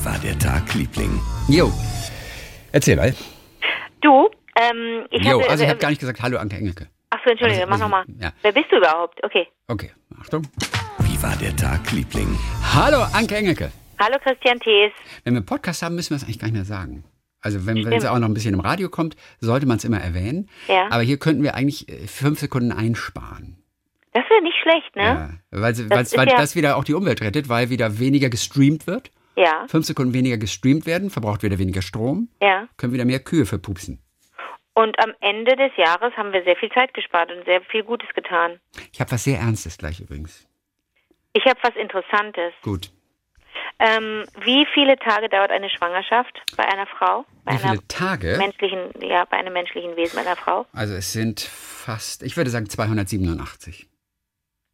Wie 0.00 0.04
war 0.06 0.18
der 0.18 0.38
Tag, 0.38 0.72
Liebling? 0.74 1.20
Jo, 1.48 1.70
erzähl 2.72 2.96
mal. 2.96 3.14
Du, 4.00 4.30
ähm, 4.58 5.06
ich 5.10 5.22
Jo, 5.24 5.40
hatte, 5.40 5.50
also 5.50 5.62
ich 5.64 5.68
äh, 5.68 5.70
habe 5.70 5.80
gar 5.80 5.90
nicht 5.90 6.00
gesagt 6.00 6.22
Hallo 6.22 6.38
Anke 6.38 6.56
Engelke. 6.56 6.88
Ach 7.10 7.18
so, 7.24 7.30
Entschuldige, 7.30 7.60
Also, 7.60 7.66
mach 7.70 7.74
also, 7.74 7.84
nochmal. 7.84 8.04
ja. 8.18 8.32
Wer 8.42 8.52
bist 8.52 8.66
du 8.70 8.76
überhaupt? 8.78 9.22
Okay. 9.24 9.46
Okay, 9.68 9.90
Achtung. 10.20 10.42
Wie 11.00 11.22
war 11.22 11.36
der 11.36 11.54
Tag, 11.56 11.90
Liebling? 11.92 12.28
Hallo 12.72 13.02
Anke 13.12 13.36
Engelke. 13.36 13.70
Hallo 13.98 14.16
Christian 14.22 14.58
Thees. 14.60 14.92
Wenn 15.24 15.34
wir 15.34 15.38
einen 15.40 15.46
Podcast 15.46 15.82
haben, 15.82 15.94
müssen 15.96 16.10
wir 16.10 16.16
es 16.16 16.22
eigentlich 16.24 16.38
gar 16.38 16.46
nicht 16.46 16.54
mehr 16.56 16.64
sagen. 16.64 17.04
Also 17.42 17.66
wenn 17.66 17.76
es 17.92 18.04
auch 18.04 18.18
noch 18.18 18.28
ein 18.28 18.34
bisschen 18.34 18.54
im 18.54 18.60
Radio 18.60 18.88
kommt, 18.88 19.16
sollte 19.40 19.66
man 19.66 19.76
es 19.78 19.84
immer 19.84 20.00
erwähnen. 20.00 20.48
Ja. 20.68 20.86
Aber 20.90 21.02
hier 21.02 21.18
könnten 21.18 21.42
wir 21.42 21.54
eigentlich 21.54 21.88
äh, 21.88 22.06
fünf 22.06 22.38
Sekunden 22.40 22.72
einsparen. 22.72 23.56
Das 24.12 24.24
wäre 24.28 24.42
nicht 24.42 24.56
schlecht, 24.62 24.96
ne? 24.96 25.02
Ja, 25.02 25.30
weil, 25.60 25.72
Das 25.74 26.16
weil 26.16 26.28
ja- 26.28 26.36
das 26.36 26.54
wieder 26.56 26.76
auch 26.76 26.84
die 26.84 26.94
Umwelt 26.94 27.20
rettet, 27.22 27.48
weil 27.48 27.70
wieder 27.70 27.98
weniger 27.98 28.28
gestreamt 28.30 28.86
wird. 28.86 29.10
Ja, 29.40 29.66
Fünf 29.68 29.86
Sekunden 29.86 30.12
weniger 30.12 30.36
gestreamt 30.36 30.84
werden, 30.84 31.08
verbraucht 31.08 31.42
wieder 31.42 31.58
weniger 31.58 31.80
Strom, 31.80 32.28
ja. 32.42 32.68
können 32.76 32.92
wieder 32.92 33.06
mehr 33.06 33.20
Kühe 33.20 33.46
verpupsen. 33.46 34.02
Und 34.74 34.98
am 35.02 35.14
Ende 35.20 35.56
des 35.56 35.72
Jahres 35.76 36.14
haben 36.16 36.32
wir 36.32 36.44
sehr 36.44 36.56
viel 36.56 36.70
Zeit 36.70 36.92
gespart 36.92 37.32
und 37.32 37.44
sehr 37.46 37.62
viel 37.62 37.82
Gutes 37.82 38.08
getan. 38.14 38.60
Ich 38.92 39.00
habe 39.00 39.10
was 39.10 39.24
sehr 39.24 39.38
Ernstes 39.38 39.78
gleich 39.78 40.00
übrigens. 40.00 40.46
Ich 41.32 41.44
habe 41.46 41.58
was 41.62 41.74
Interessantes. 41.76 42.52
Gut. 42.62 42.90
Ähm, 43.78 44.24
wie 44.42 44.66
viele 44.74 44.96
Tage 44.98 45.30
dauert 45.30 45.50
eine 45.50 45.70
Schwangerschaft 45.70 46.42
bei 46.56 46.64
einer 46.64 46.86
Frau? 46.86 47.24
Bei 47.44 47.52
Wie 47.52 47.56
einer 47.56 47.72
viele 47.72 47.88
Tage? 47.88 48.36
menschlichen, 48.36 48.90
ja, 49.00 49.24
bei 49.24 49.38
einem 49.38 49.54
menschlichen 49.54 49.96
Wesen, 49.96 50.16
bei 50.16 50.26
einer 50.26 50.36
Frau? 50.36 50.66
Also 50.72 50.94
es 50.94 51.12
sind 51.12 51.40
fast, 51.40 52.22
ich 52.22 52.36
würde 52.36 52.50
sagen 52.50 52.68
287. 52.68 53.88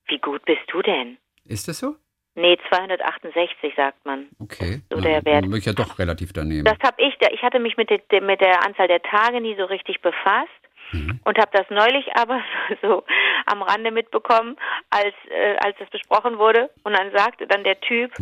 Wie 0.08 0.18
gut 0.18 0.44
bist 0.44 0.62
du 0.72 0.82
denn? 0.82 1.18
Ist 1.44 1.68
das 1.68 1.78
so? 1.78 1.96
Nee, 2.36 2.58
268 2.68 3.74
sagt 3.76 4.04
man. 4.06 4.28
Okay. 4.38 4.82
So 4.92 5.00
der 5.00 5.24
Wert. 5.24 5.42
Dann 5.44 5.50
bin 5.50 5.58
ich 5.58 5.64
ja 5.64 5.72
doch 5.72 5.98
relativ 5.98 6.32
daneben. 6.32 6.64
Das 6.64 6.78
habe 6.84 7.02
ich, 7.02 7.16
ich 7.32 7.42
hatte 7.42 7.58
mich 7.58 7.76
mit 7.76 7.90
der, 7.90 8.20
mit 8.22 8.40
der 8.40 8.64
Anzahl 8.64 8.88
der 8.88 9.02
Tage 9.02 9.40
nie 9.40 9.56
so 9.56 9.64
richtig 9.64 10.00
befasst 10.02 10.50
Mhm. 10.92 11.18
und 11.24 11.36
habe 11.38 11.50
das 11.52 11.66
neulich 11.68 12.06
aber 12.14 12.40
so 12.80 13.02
am 13.46 13.60
Rande 13.62 13.90
mitbekommen, 13.90 14.56
als, 14.90 15.14
äh, 15.30 15.56
als 15.56 15.76
das 15.80 15.90
besprochen 15.90 16.38
wurde. 16.38 16.70
Und 16.84 16.92
dann 16.96 17.10
sagte 17.12 17.48
dann 17.48 17.64
der 17.64 17.80
Typ, 17.80 18.12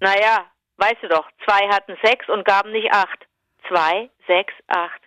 naja, 0.00 0.46
weißt 0.78 1.02
du 1.02 1.08
doch, 1.08 1.28
zwei 1.44 1.68
hatten 1.68 1.94
sechs 2.02 2.26
und 2.30 2.46
gaben 2.46 2.72
nicht 2.72 2.90
acht. 2.90 3.26
Zwei, 3.68 4.08
sechs, 4.26 4.54
acht. 4.68 5.02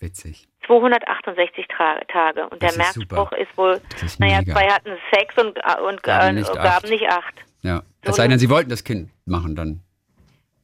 Witzig. 0.00 0.48
268 0.66 1.66
Tra 1.68 2.00
Tage. 2.08 2.48
Und 2.48 2.62
Das 2.62 2.74
der 2.76 2.84
ist 2.86 2.94
super. 2.94 3.14
Merkspruch 3.14 3.38
ist 3.38 3.56
wohl, 3.56 3.80
ist 4.02 4.18
naja, 4.18 4.38
mega. 4.40 4.52
zwei 4.54 4.68
hatten 4.72 4.96
sechs 5.12 5.36
und, 5.42 5.56
äh, 5.58 5.80
und 5.82 6.02
Gaben 6.02 6.28
äh, 6.28 6.32
nicht 6.40 6.52
gaben 6.52 6.66
acht. 6.68 6.88
nicht 6.88 7.08
acht. 7.08 7.34
Ja. 7.62 7.82
So 8.04 8.10
Es 8.10 8.16
sei 8.16 8.28
denn, 8.28 8.38
sie 8.38 8.50
wollten 8.50 8.70
das 8.70 8.84
Kind 8.84 9.10
machen 9.26 9.56
dann. 9.56 9.82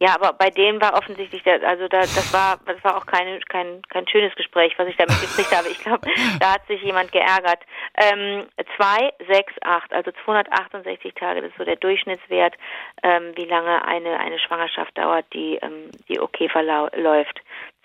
Ja, 0.00 0.16
aber 0.16 0.32
bei 0.32 0.50
denen 0.50 0.82
war 0.82 0.94
offensichtlich, 0.94 1.42
der, 1.44 1.66
also 1.66 1.86
da, 1.88 2.00
das 2.00 2.32
war, 2.32 2.58
das 2.66 2.82
war 2.82 2.96
auch 2.96 3.06
keine, 3.06 3.38
kein, 3.48 3.80
kein 3.88 4.06
schönes 4.08 4.34
Gespräch, 4.34 4.74
was 4.76 4.88
ich 4.88 4.96
damit 4.96 5.18
gekriegt 5.20 5.56
habe. 5.56 5.68
Ich 5.68 5.78
glaube, 5.78 6.06
da 6.40 6.54
hat 6.54 6.66
sich 6.66 6.82
jemand 6.82 7.12
geärgert. 7.12 7.60
Ähm, 7.96 8.44
zwei, 8.76 9.12
sechs, 9.26 9.52
acht, 9.62 9.92
also 9.92 10.10
268 10.24 11.14
Tage, 11.14 11.42
das 11.42 11.50
ist 11.52 11.58
so 11.58 11.64
der 11.64 11.76
Durchschnittswert, 11.76 12.54
ähm, 13.02 13.32
wie 13.36 13.46
lange 13.46 13.82
eine 13.86 14.18
eine 14.18 14.38
Schwangerschaft 14.40 14.98
dauert, 14.98 15.26
die 15.32 15.58
ähm, 15.62 15.90
die 16.08 16.20
okay 16.20 16.48
verläuft. 16.48 17.40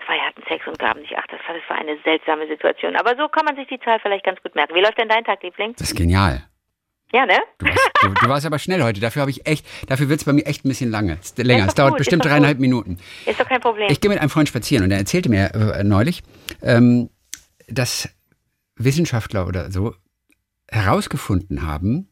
Zwei 0.06 0.18
hatten 0.18 0.44
Sex 0.50 0.66
und 0.68 0.80
gaben 0.80 1.02
nicht 1.02 1.18
acht. 1.18 1.32
Das 1.32 1.40
war, 1.48 1.56
das 1.56 1.70
war 1.70 1.78
eine 1.78 1.98
seltsame 2.04 2.48
Situation. 2.48 2.96
Aber 2.96 3.16
so 3.16 3.28
kann 3.28 3.46
man 3.46 3.56
sich 3.56 3.68
die 3.68 3.80
Zahl 3.80 4.00
vielleicht 4.02 4.26
ganz 4.26 4.42
gut 4.42 4.56
merken. 4.56 4.73
Wie 4.73 4.82
läuft 4.82 5.00
denn 5.00 5.10
dein 5.10 5.23
Tag, 5.23 5.44
Liebling? 5.44 5.73
Das 5.78 5.92
ist 5.92 5.96
genial. 5.96 6.44
Ja, 7.12 7.26
ne? 7.26 7.40
Du 7.58 7.66
warst, 7.66 7.90
du, 8.02 8.10
du 8.10 8.30
warst 8.30 8.46
aber 8.46 8.60
schnell 8.60 8.84
heute. 8.84 9.00
Dafür 9.00 9.22
habe 9.22 9.32
ich 9.32 9.48
echt, 9.48 9.66
dafür 9.88 10.10
wird 10.10 10.20
es 10.20 10.26
bei 10.26 10.34
mir 10.34 10.46
echt 10.46 10.64
ein 10.64 10.70
bisschen 10.70 10.92
lange. 10.92 11.18
Länger. 11.38 11.68
Es 11.68 11.74
dauert 11.74 11.92
gut, 11.92 11.98
bestimmt 12.00 12.24
dreieinhalb 12.24 12.58
gut. 12.58 12.62
Minuten. 12.62 12.98
Ist 13.26 13.40
doch 13.40 13.48
kein 13.48 13.62
Problem. 13.62 13.88
Ich 13.90 14.00
gehe 14.00 14.10
mit 14.10 14.20
einem 14.20 14.30
Freund 14.30 14.48
spazieren 14.48 14.84
und 14.84 14.92
er 14.92 15.00
erzählte 15.00 15.30
mir 15.30 15.54
äh, 15.56 15.84
neulich, 15.84 16.22
ähm, 16.62 17.10
dass 17.68 18.10
Wissenschaftler 18.76 19.48
oder 19.48 19.72
so 19.72 19.95
herausgefunden 20.70 21.64
haben, 21.64 22.10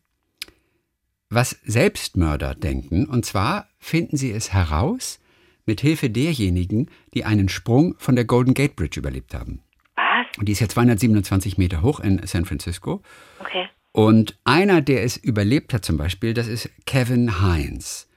was 1.30 1.52
Selbstmörder 1.64 2.56
denken. 2.56 3.06
Und 3.06 3.26
zwar 3.26 3.68
finden 3.78 4.18
sie 4.18 4.32
es 4.32 4.54
heraus 4.54 5.20
mit 5.66 5.82
Hilfe 5.82 6.10
derjenigen, 6.10 6.90
die 7.14 7.24
einen 7.24 7.50
Sprung 7.50 7.96
von 8.00 8.16
der 8.16 8.26
Golden 8.26 8.54
Gate 8.54 8.76
Bridge 8.76 9.00
überlebt 9.00 9.34
haben. 9.36 9.62
Was? 9.96 10.26
Und 10.40 10.48
die 10.48 10.54
ist 10.54 10.60
ja 10.60 10.70
227 10.70 11.58
Meter 11.58 11.82
hoch 11.82 12.00
in 12.00 12.26
San 12.26 12.46
Francisco. 12.46 13.02
Okay. 13.40 13.68
Und 13.98 14.38
einer, 14.44 14.82
der 14.82 15.04
es 15.04 15.18
überlebt 15.18 15.74
hat 15.74 15.84
zum 15.84 15.98
Beispiel, 15.98 16.36
das 16.36 16.48
ist 16.48 16.70
Kevin 16.86 17.42
Hines. 17.42 18.08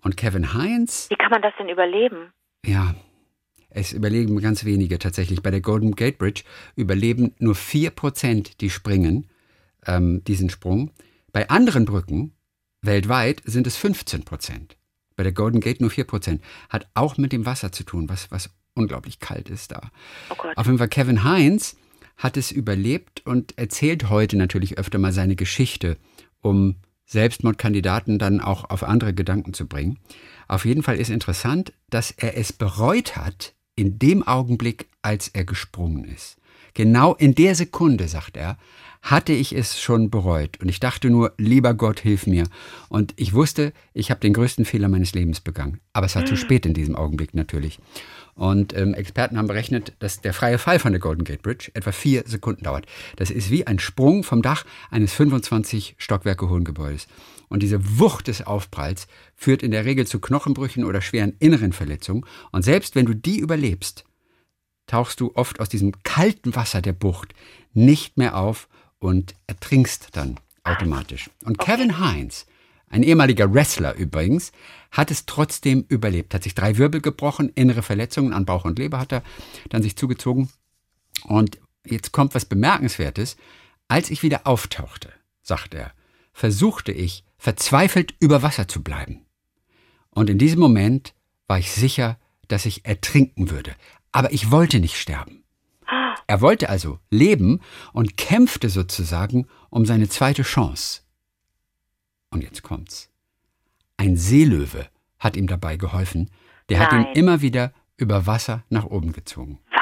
Und 0.00 0.16
Kevin 0.16 0.52
Hines, 0.52 1.10
Wie 1.10 1.16
kann 1.16 1.32
man 1.32 1.42
das 1.42 1.52
denn 1.58 1.68
überleben? 1.68 2.32
ja, 2.64 2.94
es 3.68 3.92
überleben 3.92 4.40
ganz 4.40 4.64
wenige 4.64 5.00
tatsächlich. 5.00 5.42
Bei 5.42 5.50
der 5.50 5.60
Golden 5.60 5.96
Gate 5.96 6.18
Bridge 6.18 6.44
überleben 6.76 7.34
nur 7.40 7.56
4%, 7.56 8.58
die 8.60 8.70
springen, 8.70 9.28
ähm, 9.84 10.22
diesen 10.22 10.50
Sprung. 10.50 10.92
Bei 11.32 11.50
anderen 11.50 11.84
Brücken 11.84 12.36
weltweit 12.80 13.42
sind 13.44 13.66
es 13.66 13.76
15%. 13.76 14.76
Bei 15.16 15.24
der 15.24 15.32
Golden 15.32 15.58
Gate 15.58 15.80
nur 15.80 15.90
4%. 15.90 16.38
Hat 16.70 16.86
auch 16.94 17.16
mit 17.16 17.32
dem 17.32 17.44
Wasser 17.44 17.72
zu 17.72 17.82
tun, 17.82 18.08
was, 18.08 18.30
was 18.30 18.54
unglaublich 18.74 19.18
kalt 19.18 19.50
ist 19.50 19.72
da. 19.72 19.90
Oh 20.30 20.36
Gott. 20.36 20.56
Auf 20.56 20.66
jeden 20.66 20.78
Fall 20.78 20.86
Kevin 20.86 21.24
Heinz 21.24 21.76
hat 22.16 22.36
es 22.36 22.50
überlebt 22.50 23.26
und 23.26 23.58
erzählt 23.58 24.08
heute 24.10 24.36
natürlich 24.36 24.78
öfter 24.78 24.98
mal 24.98 25.12
seine 25.12 25.36
Geschichte, 25.36 25.96
um 26.40 26.76
Selbstmordkandidaten 27.06 28.18
dann 28.18 28.40
auch 28.40 28.70
auf 28.70 28.82
andere 28.82 29.14
Gedanken 29.14 29.52
zu 29.52 29.66
bringen. 29.66 29.98
Auf 30.48 30.64
jeden 30.64 30.82
Fall 30.82 30.96
ist 30.96 31.10
interessant, 31.10 31.72
dass 31.90 32.10
er 32.10 32.36
es 32.36 32.52
bereut 32.52 33.16
hat 33.16 33.54
in 33.76 33.98
dem 33.98 34.22
Augenblick, 34.22 34.88
als 35.02 35.28
er 35.28 35.44
gesprungen 35.44 36.04
ist. 36.04 36.36
Genau 36.74 37.14
in 37.14 37.34
der 37.34 37.54
Sekunde, 37.54 38.08
sagt 38.08 38.36
er, 38.36 38.58
hatte 39.04 39.34
ich 39.34 39.54
es 39.54 39.78
schon 39.78 40.08
bereut 40.08 40.58
und 40.62 40.68
ich 40.70 40.80
dachte 40.80 41.10
nur, 41.10 41.34
lieber 41.36 41.74
Gott, 41.74 42.00
hilf 42.00 42.26
mir. 42.26 42.44
Und 42.88 43.12
ich 43.16 43.34
wusste, 43.34 43.74
ich 43.92 44.10
habe 44.10 44.20
den 44.20 44.32
größten 44.32 44.64
Fehler 44.64 44.88
meines 44.88 45.12
Lebens 45.12 45.40
begangen. 45.40 45.80
Aber 45.92 46.06
es 46.06 46.16
war 46.16 46.24
zu 46.24 46.36
spät 46.36 46.64
in 46.64 46.72
diesem 46.72 46.96
Augenblick 46.96 47.34
natürlich. 47.34 47.78
Und 48.34 48.74
ähm, 48.74 48.94
Experten 48.94 49.36
haben 49.36 49.46
berechnet, 49.46 49.92
dass 49.98 50.22
der 50.22 50.32
freie 50.32 50.56
Fall 50.56 50.78
von 50.78 50.92
der 50.92 51.00
Golden 51.00 51.24
Gate 51.24 51.42
Bridge 51.42 51.70
etwa 51.74 51.92
vier 51.92 52.24
Sekunden 52.26 52.64
dauert. 52.64 52.86
Das 53.16 53.30
ist 53.30 53.50
wie 53.50 53.66
ein 53.66 53.78
Sprung 53.78 54.24
vom 54.24 54.40
Dach 54.40 54.64
eines 54.90 55.12
25 55.12 55.96
Stockwerke 55.98 56.48
hohen 56.48 56.64
Gebäudes. 56.64 57.06
Und 57.48 57.62
diese 57.62 57.98
Wucht 57.98 58.26
des 58.28 58.46
Aufpralls 58.46 59.06
führt 59.36 59.62
in 59.62 59.70
der 59.70 59.84
Regel 59.84 60.06
zu 60.06 60.18
Knochenbrüchen 60.18 60.82
oder 60.82 61.02
schweren 61.02 61.34
inneren 61.40 61.74
Verletzungen. 61.74 62.24
Und 62.52 62.62
selbst 62.62 62.96
wenn 62.96 63.04
du 63.04 63.14
die 63.14 63.38
überlebst, 63.38 64.06
tauchst 64.86 65.20
du 65.20 65.32
oft 65.34 65.60
aus 65.60 65.68
diesem 65.68 65.92
kalten 66.04 66.56
Wasser 66.56 66.80
der 66.80 66.94
Bucht 66.94 67.34
nicht 67.74 68.16
mehr 68.16 68.38
auf 68.38 68.66
und 69.04 69.34
ertrinkst 69.46 70.08
dann 70.12 70.40
automatisch. 70.62 71.28
Und 71.44 71.58
Kevin 71.58 71.98
Hines, 71.98 72.46
ein 72.88 73.02
ehemaliger 73.02 73.52
Wrestler 73.52 73.94
übrigens, 73.96 74.50
hat 74.90 75.10
es 75.10 75.26
trotzdem 75.26 75.84
überlebt, 75.88 76.32
hat 76.32 76.42
sich 76.42 76.54
drei 76.54 76.78
Wirbel 76.78 77.02
gebrochen, 77.02 77.52
innere 77.54 77.82
Verletzungen 77.82 78.32
an 78.32 78.46
Bauch 78.46 78.64
und 78.64 78.78
Leber 78.78 78.98
hat 78.98 79.12
er 79.12 79.22
dann 79.68 79.82
sich 79.82 79.96
zugezogen. 79.96 80.48
Und 81.24 81.58
jetzt 81.84 82.12
kommt 82.12 82.34
was 82.34 82.46
Bemerkenswertes. 82.46 83.36
Als 83.88 84.08
ich 84.08 84.22
wieder 84.22 84.46
auftauchte, 84.46 85.12
sagt 85.42 85.74
er, 85.74 85.92
versuchte 86.32 86.90
ich 86.90 87.24
verzweifelt 87.36 88.14
über 88.20 88.42
Wasser 88.42 88.68
zu 88.68 88.82
bleiben. 88.82 89.26
Und 90.08 90.30
in 90.30 90.38
diesem 90.38 90.60
Moment 90.60 91.12
war 91.46 91.58
ich 91.58 91.70
sicher, 91.70 92.18
dass 92.48 92.64
ich 92.64 92.86
ertrinken 92.86 93.50
würde. 93.50 93.74
Aber 94.12 94.32
ich 94.32 94.50
wollte 94.50 94.80
nicht 94.80 94.96
sterben. 94.96 95.43
Er 96.26 96.40
wollte 96.40 96.68
also 96.68 96.98
leben 97.10 97.60
und 97.92 98.16
kämpfte 98.16 98.68
sozusagen 98.68 99.46
um 99.70 99.84
seine 99.84 100.08
zweite 100.08 100.42
Chance. 100.42 101.02
Und 102.30 102.42
jetzt 102.42 102.62
kommt's. 102.62 103.10
Ein 103.96 104.16
Seelöwe 104.16 104.86
hat 105.18 105.36
ihm 105.36 105.46
dabei 105.46 105.76
geholfen. 105.76 106.30
Der 106.68 106.80
hat 106.80 106.92
ihn 106.92 107.02
Nein. 107.02 107.14
immer 107.14 107.40
wieder 107.42 107.72
über 107.96 108.26
Wasser 108.26 108.64
nach 108.70 108.84
oben 108.86 109.12
gezogen. 109.12 109.60
Was? 109.70 109.80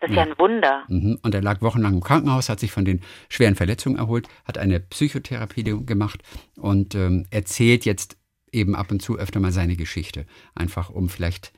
Das 0.00 0.10
ist 0.10 0.16
ja, 0.16 0.22
ein 0.22 0.38
Wunder. 0.38 0.84
Mhm. 0.88 1.18
Und 1.22 1.34
er 1.34 1.42
lag 1.42 1.60
wochenlang 1.60 1.94
im 1.94 2.00
Krankenhaus, 2.00 2.48
hat 2.48 2.58
sich 2.58 2.72
von 2.72 2.86
den 2.86 3.02
schweren 3.28 3.54
Verletzungen 3.54 3.98
erholt, 3.98 4.28
hat 4.46 4.56
eine 4.56 4.80
Psychotherapie 4.80 5.62
gemacht 5.62 6.22
und 6.56 6.94
ähm, 6.94 7.26
erzählt 7.30 7.84
jetzt 7.84 8.16
eben 8.50 8.74
ab 8.74 8.90
und 8.90 9.02
zu 9.02 9.18
öfter 9.18 9.40
mal 9.40 9.52
seine 9.52 9.76
Geschichte. 9.76 10.26
Einfach 10.54 10.88
um 10.88 11.10
vielleicht 11.10 11.52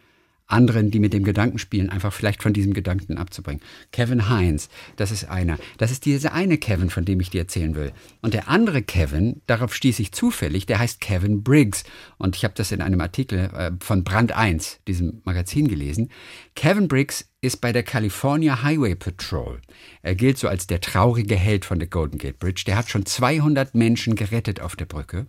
anderen, 0.47 0.91
die 0.91 0.99
mit 0.99 1.13
dem 1.13 1.25
Gedanken 1.25 1.59
spielen, 1.59 1.91
einfach 1.91 2.13
vielleicht 2.13 2.43
von 2.43 2.53
diesem 2.53 2.75
Gedanken 2.75 3.19
abzubringen. 3.19 3.63
Kevin 3.91 4.29
Heinz, 4.29 4.69
das 4.97 5.11
ist 5.11 5.25
einer. 5.25 5.59
Das 5.79 5.91
ist 5.91 6.05
dieser 6.05 6.33
eine 6.33 6.59
Kevin, 6.59 6.91
von 6.91 7.05
dem 7.05 7.21
ich 7.21 7.31
dir 7.31 7.41
erzählen 7.41 7.75
will. 7.75 7.93
Und 8.21 8.35
der 8.35 8.49
andere 8.49 8.83
Kevin, 8.83 9.41
darauf 9.47 9.75
stieß 9.75 9.99
ich 9.99 10.13
zufällig, 10.13 10.67
der 10.67 10.79
heißt 10.79 11.01
Kevin 11.01 11.43
Briggs. 11.43 11.85
Und 12.19 12.37
ich 12.37 12.45
habe 12.45 12.55
das 12.55 12.73
in 12.73 12.83
einem 12.83 13.01
Artikel 13.01 13.51
äh, 13.55 13.73
von 13.81 14.05
Brand 14.05 14.33
1, 14.33 14.81
diesem 14.87 15.23
Magazin, 15.25 15.69
gelesen. 15.69 16.11
Kevin 16.55 16.89
Briggs 16.89 17.31
ist 17.41 17.61
bei 17.61 17.73
der 17.73 17.83
California 17.83 18.63
Highway 18.63 18.95
Patrol. 18.95 19.61
Er 20.03 20.15
gilt 20.15 20.39
so 20.39 20.49
als 20.49 20.67
der 20.67 20.81
traurige 20.81 21.37
Held 21.37 21.65
von 21.65 21.79
der 21.79 21.89
Golden 21.89 22.19
Gate 22.19 22.39
Bridge. 22.39 22.65
Der 22.67 22.77
hat 22.77 22.89
schon 22.89 23.07
200 23.07 23.75
Menschen 23.75 24.15
gerettet 24.15 24.61
auf 24.61 24.77
der 24.77 24.87
Brücke. 24.87 25.27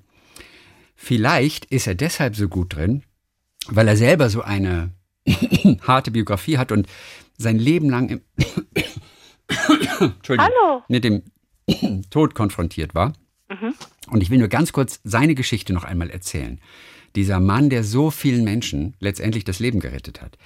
Vielleicht 0.96 1.66
ist 1.66 1.88
er 1.88 1.96
deshalb 1.96 2.36
so 2.36 2.48
gut 2.48 2.76
drin, 2.76 3.04
weil 3.68 3.88
er 3.88 3.98
selber 3.98 4.30
so 4.30 4.42
eine 4.42 4.92
harte 5.82 6.12
Biografie 6.12 6.58
hat 6.58 6.72
und 6.72 6.88
sein 7.38 7.58
Leben 7.58 7.90
lang 7.90 8.10
im 8.10 8.22
Hallo. 10.30 10.84
mit 10.88 11.04
dem 11.04 11.24
Tod 12.10 12.36
konfrontiert 12.36 12.96
war. 12.96 13.14
Und 14.10 14.22
ich 14.22 14.30
will 14.30 14.40
nur 14.40 14.48
ganz 14.48 14.74
kurz 14.74 15.00
seine 15.04 15.36
Geschichte 15.36 15.74
noch 15.74 15.84
einmal 15.84 16.10
erzählen. 16.10 16.60
Dieser 17.16 17.40
Mann, 17.40 17.70
der 17.70 17.84
so 17.84 18.10
vielen 18.10 18.44
Menschen 18.44 18.96
letztendlich 19.00 19.44
das 19.44 19.60
Leben 19.60 19.80
gerettet 19.80 20.22
hat. 20.22 20.38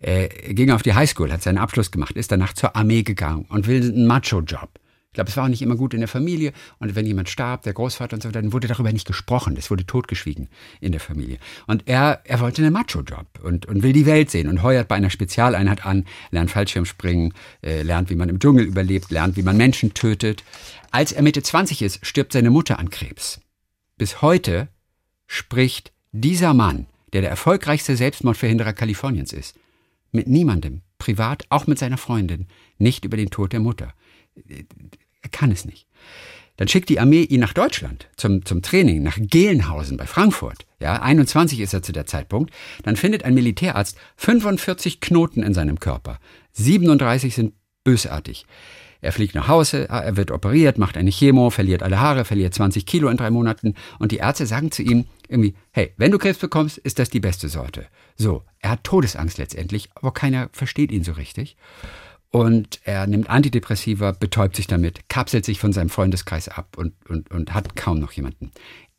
Er 0.00 0.28
ging 0.28 0.70
auf 0.70 0.82
die 0.82 0.94
Highschool, 0.94 1.32
hat 1.32 1.42
seinen 1.42 1.58
Abschluss 1.58 1.90
gemacht, 1.90 2.16
ist 2.16 2.32
danach 2.32 2.52
zur 2.52 2.76
Armee 2.76 3.02
gegangen 3.02 3.46
und 3.48 3.66
will 3.66 3.82
einen 3.82 4.06
Macho-Job. 4.06 4.70
Ich 5.16 5.18
glaube, 5.18 5.30
es 5.30 5.36
war 5.38 5.44
auch 5.44 5.48
nicht 5.48 5.62
immer 5.62 5.76
gut 5.76 5.94
in 5.94 6.00
der 6.00 6.08
Familie. 6.08 6.52
Und 6.78 6.94
wenn 6.94 7.06
jemand 7.06 7.30
starb, 7.30 7.62
der 7.62 7.72
Großvater 7.72 8.16
und 8.16 8.22
so, 8.22 8.30
dann 8.30 8.52
wurde 8.52 8.68
darüber 8.68 8.92
nicht 8.92 9.06
gesprochen. 9.06 9.56
Es 9.56 9.70
wurde 9.70 9.86
totgeschwiegen 9.86 10.50
in 10.82 10.92
der 10.92 11.00
Familie. 11.00 11.38
Und 11.66 11.84
er, 11.86 12.20
er 12.24 12.40
wollte 12.40 12.60
einen 12.60 12.74
Macho-Job 12.74 13.26
und, 13.42 13.64
und 13.64 13.82
will 13.82 13.94
die 13.94 14.04
Welt 14.04 14.30
sehen 14.30 14.46
und 14.46 14.62
heuert 14.62 14.88
bei 14.88 14.94
einer 14.96 15.08
Spezialeinheit 15.08 15.86
an, 15.86 16.04
lernt 16.32 16.50
Fallschirmspringen, 16.50 17.32
äh, 17.62 17.80
lernt, 17.80 18.10
wie 18.10 18.14
man 18.14 18.28
im 18.28 18.40
Dschungel 18.40 18.66
überlebt, 18.66 19.10
lernt, 19.10 19.38
wie 19.38 19.42
man 19.42 19.56
Menschen 19.56 19.94
tötet. 19.94 20.44
Als 20.90 21.12
er 21.12 21.22
Mitte 21.22 21.42
20 21.42 21.80
ist, 21.80 22.04
stirbt 22.04 22.34
seine 22.34 22.50
Mutter 22.50 22.78
an 22.78 22.90
Krebs. 22.90 23.40
Bis 23.96 24.20
heute 24.20 24.68
spricht 25.26 25.92
dieser 26.12 26.52
Mann, 26.52 26.84
der 27.14 27.22
der 27.22 27.30
erfolgreichste 27.30 27.96
Selbstmordverhinderer 27.96 28.74
Kaliforniens 28.74 29.32
ist, 29.32 29.58
mit 30.12 30.28
niemandem, 30.28 30.82
privat, 30.98 31.46
auch 31.48 31.66
mit 31.66 31.78
seiner 31.78 31.96
Freundin, 31.96 32.48
nicht 32.76 33.06
über 33.06 33.16
den 33.16 33.30
Tod 33.30 33.54
der 33.54 33.60
Mutter. 33.60 33.94
Er 35.26 35.30
kann 35.30 35.50
es 35.50 35.64
nicht. 35.64 35.88
Dann 36.56 36.68
schickt 36.68 36.88
die 36.88 37.00
Armee 37.00 37.22
ihn 37.22 37.40
nach 37.40 37.52
Deutschland 37.52 38.06
zum, 38.16 38.44
zum 38.44 38.62
Training, 38.62 39.02
nach 39.02 39.18
Gelnhausen 39.20 39.96
bei 39.96 40.06
Frankfurt. 40.06 40.66
Ja, 40.80 41.02
21 41.02 41.58
ist 41.58 41.74
er 41.74 41.82
zu 41.82 41.90
der 41.90 42.06
Zeitpunkt. 42.06 42.54
Dann 42.84 42.94
findet 42.94 43.24
ein 43.24 43.34
Militärarzt 43.34 43.98
45 44.18 45.00
Knoten 45.00 45.42
in 45.42 45.52
seinem 45.52 45.80
Körper. 45.80 46.20
37 46.52 47.34
sind 47.34 47.54
bösartig. 47.82 48.46
Er 49.00 49.10
fliegt 49.10 49.34
nach 49.34 49.48
Hause, 49.48 49.88
er 49.88 50.16
wird 50.16 50.30
operiert, 50.30 50.78
macht 50.78 50.96
eine 50.96 51.10
Chemo, 51.10 51.50
verliert 51.50 51.82
alle 51.82 51.98
Haare, 51.98 52.24
verliert 52.24 52.54
20 52.54 52.86
Kilo 52.86 53.08
in 53.08 53.16
drei 53.16 53.30
Monaten. 53.30 53.74
Und 53.98 54.12
die 54.12 54.18
Ärzte 54.18 54.46
sagen 54.46 54.70
zu 54.70 54.82
ihm 54.82 55.06
irgendwie, 55.26 55.56
hey, 55.72 55.92
wenn 55.96 56.12
du 56.12 56.18
Krebs 56.18 56.38
bekommst, 56.38 56.78
ist 56.78 57.00
das 57.00 57.10
die 57.10 57.20
beste 57.20 57.48
Sorte. 57.48 57.86
So, 58.14 58.44
er 58.60 58.70
hat 58.70 58.84
Todesangst 58.84 59.38
letztendlich, 59.38 59.88
aber 59.96 60.12
keiner 60.12 60.50
versteht 60.52 60.92
ihn 60.92 61.02
so 61.02 61.12
richtig. 61.12 61.56
Und 62.30 62.80
er 62.84 63.06
nimmt 63.06 63.30
Antidepressiva, 63.30 64.12
betäubt 64.12 64.56
sich 64.56 64.66
damit, 64.66 65.08
kapselt 65.08 65.44
sich 65.44 65.58
von 65.58 65.72
seinem 65.72 65.88
Freundeskreis 65.88 66.48
ab 66.48 66.76
und, 66.76 66.94
und, 67.08 67.30
und 67.30 67.54
hat 67.54 67.76
kaum 67.76 67.98
noch 67.98 68.12
jemanden. 68.12 68.50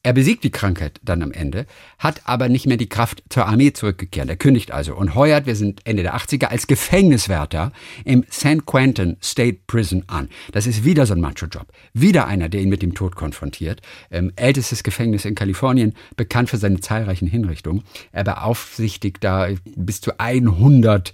Er 0.08 0.14
besiegt 0.14 0.46
die 0.46 0.52
Krankheit 0.52 1.02
dann 1.04 1.22
am 1.22 1.34
Ende, 1.34 1.66
hat 2.00 2.22
aber 2.24 2.48
nicht 2.48 2.66
mehr 2.66 2.78
die 2.78 2.88
Kraft 2.88 3.24
zur 3.30 3.46
Armee 3.46 3.74
zurückgekehrt. 3.74 4.30
Er 4.30 4.38
kündigt 4.38 4.72
also 4.72 4.96
und 4.96 5.16
heuert, 5.16 5.46
wir 5.48 5.56
sind 5.58 5.82
Ende 5.84 6.02
der 6.02 6.16
80er, 6.16 6.46
als 6.46 6.68
Gefängniswärter 6.68 7.74
im 8.06 8.24
San 8.30 8.66
Quentin 8.66 9.18
State 9.22 9.60
Prison 9.68 10.06
an. 10.08 10.30
Das 10.54 10.66
ist 10.66 10.86
wieder 10.86 11.06
so 11.06 11.14
ein 11.14 11.20
Macho-Job. 11.20 11.68
Wieder 11.94 12.26
einer, 12.26 12.48
der 12.48 12.62
ihn 12.62 12.70
mit 12.70 12.84
dem 12.84 12.94
Tod 12.94 13.18
konfrontiert. 13.18 13.82
Ähm, 14.10 14.32
ältestes 14.38 14.84
Gefängnis 14.84 15.26
in 15.26 15.36
Kalifornien, 15.36 15.94
bekannt 16.16 16.50
für 16.50 16.58
seine 16.58 16.80
zahlreichen 16.80 17.28
Hinrichtungen. 17.28 17.84
Er 18.14 18.24
beaufsichtigt 18.24 19.22
da 19.26 19.50
bis 19.76 20.00
zu 20.00 20.18
100 20.18 21.12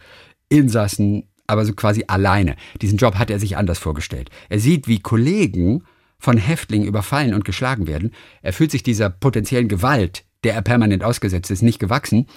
Insassen 0.50 1.24
aber 1.54 1.66
so 1.66 1.74
quasi 1.74 2.04
alleine. 2.08 2.56
Diesen 2.82 2.98
Job 2.98 3.16
hat 3.16 3.30
er 3.30 3.40
sich 3.40 3.56
anders 3.58 3.80
vorgestellt. 3.80 4.30
Er 4.50 4.60
sieht, 4.60 4.88
wie 4.88 5.00
Kollegen 5.00 5.84
von 6.20 6.38
Häftlingen 6.38 6.88
überfallen 6.88 7.34
und 7.34 7.46
geschlagen 7.46 7.88
werden. 7.88 8.12
Er 8.42 8.54
fühlt 8.54 8.72
sich 8.72 8.84
dieser 8.84 9.10
potenziellen 9.10 9.68
Gewalt, 9.68 10.24
der 10.44 10.54
er 10.54 10.62
permanent 10.62 11.04
ausgesetzt 11.04 11.52
ist, 11.52 11.62
nicht 11.62 11.80
gewachsen, 11.80 12.28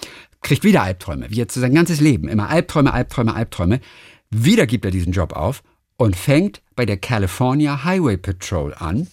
kriegt 0.41 0.63
wieder 0.63 0.83
Albträume, 0.83 1.29
wie 1.29 1.35
jetzt 1.35 1.53
sein 1.53 1.73
ganzes 1.73 1.99
Leben. 1.99 2.27
Immer 2.27 2.49
Albträume, 2.49 2.93
Albträume, 2.93 3.33
Albträume. 3.33 3.79
Wieder 4.29 4.67
gibt 4.67 4.85
er 4.85 4.91
diesen 4.91 5.13
Job 5.13 5.33
auf 5.33 5.63
und 5.97 6.15
fängt 6.15 6.61
bei 6.75 6.85
der 6.85 6.97
California 6.97 7.83
Highway 7.83 8.17
Patrol 8.17 8.73
an. 8.73 9.07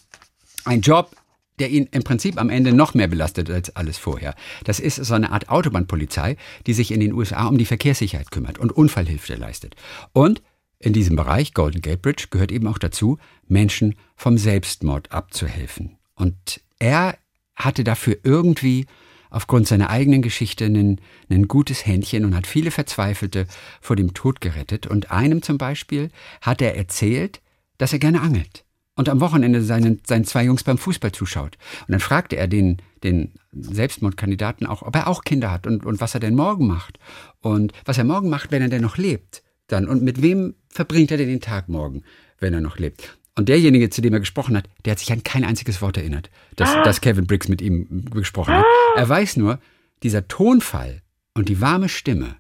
Ein 0.65 0.81
Job, 0.81 1.15
der 1.59 1.71
ihn 1.71 1.89
im 1.93 2.03
Prinzip 2.03 2.39
am 2.39 2.51
Ende 2.51 2.73
noch 2.73 2.95
mehr 2.95 3.09
belastet 3.09 3.51
als 3.51 3.75
alles 3.77 3.99
vorher. 3.99 4.35
Das 4.65 4.81
ist 4.81 4.97
so 4.97 5.15
eine 5.15 5.31
Art 5.31 5.49
Autobahnpolizei, 5.49 6.37
die 6.67 6.75
sich 6.75 6.91
in 6.91 7.01
den 7.01 7.13
USA 7.13 7.47
um 7.47 7.59
die 7.59 7.65
Verkehrssicherheit 7.65 8.31
kümmert 8.31 8.59
und 8.59 8.73
Unfallhilfe 8.73 9.35
leistet. 9.35 9.77
Und 10.13 10.43
in 10.79 10.93
diesem 10.93 11.17
Bereich, 11.17 11.55
Golden 11.55 11.81
Gate 11.81 12.03
Bridge, 12.03 12.27
gehört 12.31 12.53
eben 12.53 12.67
auch 12.67 12.79
dazu, 12.79 13.19
Menschen 13.47 13.95
vom 14.17 14.37
Selbstmord 14.37 15.13
abzuhelfen. 15.13 15.97
Und 16.15 16.61
er 16.79 17.17
hatte 17.55 17.85
dafür 17.85 18.19
irgendwie 18.25 18.87
aufgrund 19.31 19.67
seiner 19.67 19.91
eigenen 19.91 20.23
Geschichte 20.23 20.67
ein, 20.67 21.01
ein 21.31 21.49
gutes 21.49 21.87
Händchen 21.87 22.25
und 22.25 22.37
hat 22.37 22.47
viele 22.47 22.71
Verzweifelte 22.71 23.47
vor 23.81 23.97
dem 23.97 24.15
Tod 24.15 24.41
gerettet. 24.41 24.87
Und 24.87 25.11
einem 25.11 25.43
zum 25.43 25.59
Beispiel 25.59 26.11
hat 26.41 26.61
er 26.61 26.77
erzählt, 26.77 27.41
dass 27.79 27.93
er 27.93 27.99
gerne 27.99 28.21
angelt 28.21 28.64
und 28.97 29.09
am 29.09 29.21
Wochenende 29.21 29.63
seinen, 29.63 30.01
seinen 30.07 30.25
zwei 30.25 30.45
Jungs 30.45 30.63
beim 30.63 30.79
Fußball 30.79 31.13
zuschaut. 31.13 31.57
Und 31.81 31.93
dann 31.93 32.01
fragte 32.01 32.37
er 32.37 32.47
den, 32.47 32.79
den 33.03 33.33
Selbstmordkandidaten 33.53 34.67
auch, 34.67 34.83
ob 34.83 34.95
er 34.95 35.09
auch 35.09 35.25
Kinder 35.25 35.51
hat 35.51 35.67
und, 35.67 35.85
und 35.85 36.01
was 36.01 36.15
er 36.15 36.21
denn 36.21 36.35
morgen 36.35 36.67
macht. 36.67 36.99
Und 37.41 37.73
was 37.85 37.99
er 37.99 38.05
morgen 38.05 38.29
macht, 38.29 38.53
wenn 38.53 38.63
er 38.63 38.69
denn 38.69 38.83
noch 38.83 38.97
lebt. 38.97 39.43
Dann. 39.67 39.89
Und 39.89 40.03
mit 40.03 40.23
wem 40.23 40.55
verbringt 40.69 41.11
er 41.11 41.17
denn 41.17 41.29
den 41.29 41.41
Tag 41.41 41.69
morgen, 41.69 42.03
wenn 42.39 42.55
er 42.55 42.61
noch 42.61 42.79
lebt? 42.79 43.19
Und 43.37 43.49
derjenige, 43.49 43.91
zu 43.91 44.01
dem 44.01 44.13
er 44.13 44.21
gesprochen 44.21 44.57
hat, 44.57 44.69
der 44.85 44.93
hat 44.93 45.01
sich 45.01 45.11
an 45.11 45.25
kein 45.25 45.45
einziges 45.45 45.83
Wort 45.83 45.97
erinnert, 45.97 46.31
dass, 46.55 46.75
ah. 46.75 46.83
dass 46.85 47.01
Kevin 47.01 47.27
Briggs 47.27 47.49
mit 47.49 47.61
ihm 47.61 48.05
gesprochen 48.11 48.55
hat. 48.55 48.65
Ah. 48.65 48.99
Er 49.01 49.09
weiß 49.09 49.37
nur, 49.39 49.59
dieser 50.05 50.29
Tonfall 50.29 51.03
und 51.35 51.49
die 51.49 51.61
warme 51.61 51.89
Stimme, 51.89 52.37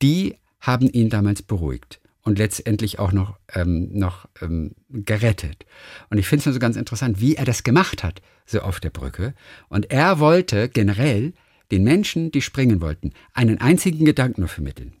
die 0.00 0.36
haben 0.60 0.88
ihn 0.88 1.10
damals 1.10 1.42
beruhigt 1.42 2.00
und 2.26 2.38
letztendlich 2.38 2.98
auch 2.98 3.12
noch, 3.12 3.38
ähm, 3.54 3.88
noch 3.92 4.28
ähm, 4.42 4.72
gerettet. 4.88 5.64
Und 6.10 6.18
ich 6.18 6.26
finde 6.26 6.40
es 6.40 6.46
nur 6.46 6.54
so 6.54 6.58
ganz 6.58 6.74
interessant, 6.74 7.20
wie 7.20 7.36
er 7.36 7.44
das 7.44 7.62
gemacht 7.62 8.02
hat, 8.02 8.20
so 8.46 8.62
auf 8.62 8.80
der 8.80 8.90
Brücke. 8.90 9.32
Und 9.68 9.92
er 9.92 10.18
wollte 10.18 10.68
generell 10.68 11.34
den 11.70 11.84
Menschen, 11.84 12.32
die 12.32 12.42
springen 12.42 12.80
wollten, 12.80 13.12
einen 13.32 13.58
einzigen 13.58 14.04
Gedanken 14.04 14.40
nur 14.40 14.48
vermitteln. 14.48 14.94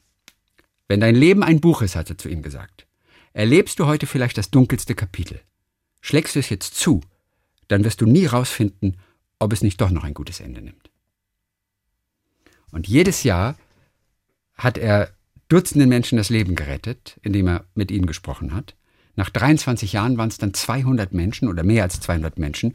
Wenn 0.86 1.00
dein 1.00 1.16
Leben 1.16 1.42
ein 1.42 1.60
Buch 1.60 1.82
ist, 1.82 1.96
hat 1.96 2.08
er 2.10 2.16
zu 2.16 2.28
ihm 2.28 2.42
gesagt, 2.42 2.86
erlebst 3.32 3.80
du 3.80 3.86
heute 3.86 4.06
vielleicht 4.06 4.38
das 4.38 4.52
dunkelste 4.52 4.94
Kapitel. 4.94 5.40
Schlägst 6.00 6.36
du 6.36 6.38
es 6.38 6.48
jetzt 6.48 6.76
zu, 6.76 7.00
dann 7.66 7.82
wirst 7.82 8.00
du 8.00 8.06
nie 8.06 8.26
rausfinden, 8.26 8.98
ob 9.40 9.52
es 9.52 9.62
nicht 9.62 9.80
doch 9.80 9.90
noch 9.90 10.04
ein 10.04 10.14
gutes 10.14 10.38
Ende 10.38 10.62
nimmt. 10.62 10.90
Und 12.70 12.86
jedes 12.86 13.24
Jahr 13.24 13.56
hat 14.54 14.78
er 14.78 15.15
Dutzenden 15.48 15.88
Menschen 15.88 16.18
das 16.18 16.28
Leben 16.28 16.56
gerettet, 16.56 17.18
indem 17.22 17.46
er 17.48 17.64
mit 17.74 17.90
ihnen 17.90 18.06
gesprochen 18.06 18.52
hat. 18.52 18.74
Nach 19.14 19.30
23 19.30 19.92
Jahren 19.92 20.18
waren 20.18 20.28
es 20.28 20.38
dann 20.38 20.52
200 20.52 21.12
Menschen 21.14 21.48
oder 21.48 21.62
mehr 21.62 21.84
als 21.84 22.00
200 22.00 22.38
Menschen. 22.38 22.74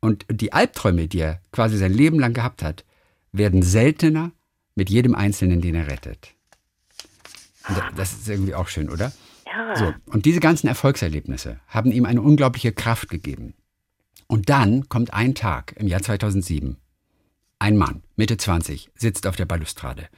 Und 0.00 0.24
die 0.30 0.52
Albträume, 0.52 1.06
die 1.06 1.20
er 1.20 1.40
quasi 1.52 1.76
sein 1.76 1.92
Leben 1.92 2.18
lang 2.18 2.32
gehabt 2.32 2.62
hat, 2.62 2.84
werden 3.32 3.62
seltener 3.62 4.32
mit 4.74 4.90
jedem 4.90 5.14
Einzelnen, 5.14 5.60
den 5.60 5.74
er 5.74 5.88
rettet. 5.88 6.34
Und 7.68 7.78
das 7.96 8.12
ist 8.12 8.28
irgendwie 8.28 8.54
auch 8.54 8.68
schön, 8.68 8.88
oder? 8.88 9.12
Ja. 9.46 9.76
So, 9.76 9.94
und 10.06 10.24
diese 10.24 10.40
ganzen 10.40 10.66
Erfolgserlebnisse 10.66 11.60
haben 11.68 11.92
ihm 11.92 12.06
eine 12.06 12.22
unglaubliche 12.22 12.72
Kraft 12.72 13.10
gegeben. 13.10 13.54
Und 14.26 14.48
dann 14.48 14.88
kommt 14.88 15.12
ein 15.12 15.34
Tag 15.34 15.74
im 15.76 15.86
Jahr 15.86 16.02
2007. 16.02 16.76
Ein 17.58 17.76
Mann, 17.76 18.02
Mitte 18.16 18.36
20, 18.36 18.90
sitzt 18.94 19.26
auf 19.26 19.36
der 19.36 19.46
Balustrade 19.46 20.08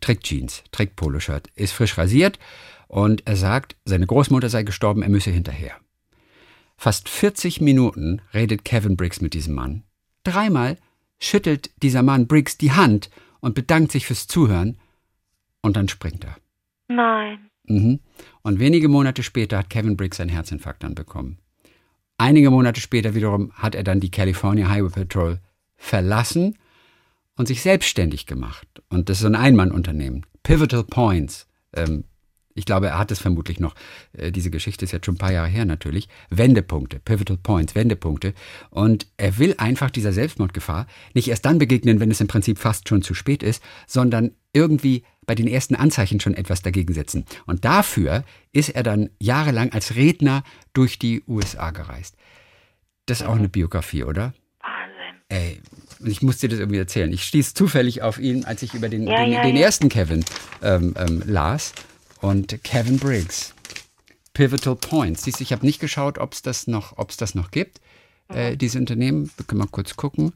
trägt 0.00 0.24
Jeans, 0.24 0.62
trägt 0.72 0.96
Poloshirt, 0.96 1.48
ist 1.54 1.72
frisch 1.72 1.98
rasiert 1.98 2.38
und 2.88 3.26
er 3.26 3.36
sagt, 3.36 3.76
seine 3.84 4.06
Großmutter 4.06 4.48
sei 4.48 4.62
gestorben, 4.62 5.02
er 5.02 5.08
müsse 5.08 5.30
hinterher. 5.30 5.76
Fast 6.76 7.08
40 7.08 7.60
Minuten 7.60 8.22
redet 8.32 8.64
Kevin 8.64 8.96
Briggs 8.96 9.20
mit 9.20 9.34
diesem 9.34 9.54
Mann. 9.54 9.82
Dreimal 10.24 10.78
schüttelt 11.18 11.70
dieser 11.82 12.02
Mann 12.02 12.26
Briggs 12.26 12.56
die 12.56 12.72
Hand 12.72 13.10
und 13.40 13.54
bedankt 13.54 13.92
sich 13.92 14.06
fürs 14.06 14.26
Zuhören 14.26 14.78
und 15.62 15.76
dann 15.76 15.88
springt 15.88 16.24
er. 16.24 16.36
Nein. 16.88 17.50
Mhm. 17.64 18.00
Und 18.42 18.58
wenige 18.58 18.88
Monate 18.88 19.22
später 19.22 19.58
hat 19.58 19.70
Kevin 19.70 19.96
Briggs 19.96 20.20
einen 20.20 20.30
Herzinfarkt 20.30 20.82
dann 20.82 20.94
bekommen. 20.94 21.38
Einige 22.18 22.50
Monate 22.50 22.80
später 22.80 23.14
wiederum 23.14 23.52
hat 23.52 23.74
er 23.74 23.84
dann 23.84 24.00
die 24.00 24.10
California 24.10 24.68
Highway 24.68 24.90
Patrol 24.90 25.38
verlassen 25.76 26.58
und 27.40 27.46
sich 27.46 27.62
selbstständig 27.62 28.26
gemacht. 28.26 28.68
Und 28.90 29.08
das 29.08 29.20
ist 29.20 29.24
ein 29.24 29.34
Einmannunternehmen. 29.34 30.26
Pivotal 30.42 30.84
Points. 30.84 31.46
Ähm, 31.74 32.04
ich 32.52 32.66
glaube, 32.66 32.88
er 32.88 32.98
hat 32.98 33.10
es 33.10 33.18
vermutlich 33.18 33.60
noch. 33.60 33.74
Äh, 34.12 34.30
diese 34.30 34.50
Geschichte 34.50 34.84
ist 34.84 34.92
jetzt 34.92 35.06
schon 35.06 35.14
ein 35.14 35.18
paar 35.18 35.32
Jahre 35.32 35.48
her 35.48 35.64
natürlich. 35.64 36.10
Wendepunkte, 36.28 36.98
Pivotal 36.98 37.38
Points, 37.38 37.74
Wendepunkte. 37.74 38.34
Und 38.68 39.06
er 39.16 39.38
will 39.38 39.54
einfach 39.56 39.90
dieser 39.90 40.12
Selbstmordgefahr 40.12 40.86
nicht 41.14 41.28
erst 41.28 41.46
dann 41.46 41.56
begegnen, 41.56 41.98
wenn 41.98 42.10
es 42.10 42.20
im 42.20 42.28
Prinzip 42.28 42.58
fast 42.58 42.86
schon 42.90 43.00
zu 43.00 43.14
spät 43.14 43.42
ist, 43.42 43.62
sondern 43.86 44.32
irgendwie 44.52 45.04
bei 45.24 45.34
den 45.34 45.48
ersten 45.48 45.76
Anzeichen 45.76 46.20
schon 46.20 46.34
etwas 46.34 46.60
dagegen 46.60 46.92
setzen. 46.92 47.24
Und 47.46 47.64
dafür 47.64 48.22
ist 48.52 48.68
er 48.68 48.82
dann 48.82 49.08
jahrelang 49.18 49.72
als 49.72 49.96
Redner 49.96 50.44
durch 50.74 50.98
die 50.98 51.22
USA 51.26 51.70
gereist. 51.70 52.16
Das 53.06 53.22
ist 53.22 53.26
auch 53.26 53.36
eine 53.36 53.48
Biografie, 53.48 54.04
oder? 54.04 54.34
Ey, 55.30 55.60
ich 56.04 56.22
muss 56.22 56.38
dir 56.38 56.48
das 56.48 56.58
irgendwie 56.58 56.78
erzählen. 56.78 57.12
Ich 57.12 57.24
stieß 57.24 57.54
zufällig 57.54 58.02
auf 58.02 58.18
ihn, 58.18 58.44
als 58.44 58.62
ich 58.62 58.74
über 58.74 58.88
den, 58.88 59.06
Ja, 59.06 59.24
den, 59.24 59.32
ja, 59.32 59.42
den 59.42 59.56
ja. 59.56 59.62
ersten 59.62 59.88
Kevin 59.88 60.24
ähm, 60.62 60.94
ähm, 60.98 61.22
las. 61.24 61.72
Und 62.20 62.62
Kevin 62.64 62.98
Briggs. 62.98 63.54
Pivotal 64.34 64.76
Points. 64.76 65.24
Siehst 65.24 65.40
du, 65.40 65.42
ich 65.44 65.52
habe 65.52 65.64
nicht 65.64 65.80
geschaut, 65.80 66.18
ob 66.18 66.32
es 66.32 66.42
das 66.42 66.66
noch, 66.66 66.94
das 67.16 67.34
noch 67.34 67.50
gibt. 67.50 67.80
Äh, 68.28 68.56
diese 68.56 68.78
Unternehmen, 68.78 69.30
wir 69.36 69.46
können 69.46 69.60
mal 69.60 69.68
kurz 69.70 69.96
gucken. 69.96 70.32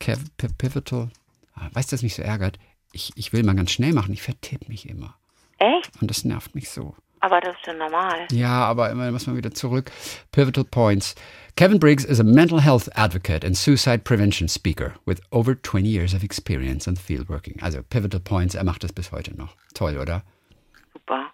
Kev, 0.00 0.20
Pivotal. 0.58 1.10
Ah, 1.54 1.68
weißt 1.72 1.92
du, 1.92 1.94
was 1.94 2.02
mich 2.02 2.14
so 2.14 2.22
ärgert? 2.22 2.58
Ich, 2.92 3.12
ich 3.16 3.32
will 3.32 3.42
mal 3.42 3.54
ganz 3.54 3.70
schnell 3.70 3.92
machen, 3.92 4.12
ich 4.12 4.22
vertippe 4.22 4.66
mich 4.68 4.88
immer. 4.88 5.14
Echt? 5.58 5.90
Und 6.00 6.10
das 6.10 6.24
nervt 6.24 6.54
mich 6.54 6.70
so. 6.70 6.94
Aber 7.20 7.40
das 7.40 7.54
ist 7.56 7.64
schon 7.64 7.78
normal. 7.78 8.26
Ja, 8.30 8.64
aber 8.64 8.90
immer 8.90 9.10
muss 9.10 9.26
man 9.26 9.36
wieder 9.36 9.52
zurück. 9.52 9.90
Pivotal 10.32 10.64
Points. 10.64 11.14
Kevin 11.56 11.80
Briggs 11.80 12.04
is 12.04 12.20
a 12.20 12.24
mental 12.24 12.60
health 12.60 12.88
advocate 12.96 13.44
and 13.44 13.56
suicide 13.56 14.04
prevention 14.04 14.48
speaker 14.48 14.94
with 15.04 15.20
over 15.32 15.56
20 15.60 15.88
years 15.88 16.14
of 16.14 16.22
experience 16.22 16.86
in 16.86 16.96
field 16.96 17.28
working. 17.28 17.60
Also 17.60 17.82
Pivotal 17.82 18.20
Points, 18.20 18.54
er 18.54 18.64
macht 18.64 18.84
das 18.84 18.92
bis 18.92 19.10
heute 19.10 19.36
noch. 19.36 19.56
Toll, 19.74 19.98
oder? 19.98 20.22
Super. 20.92 21.32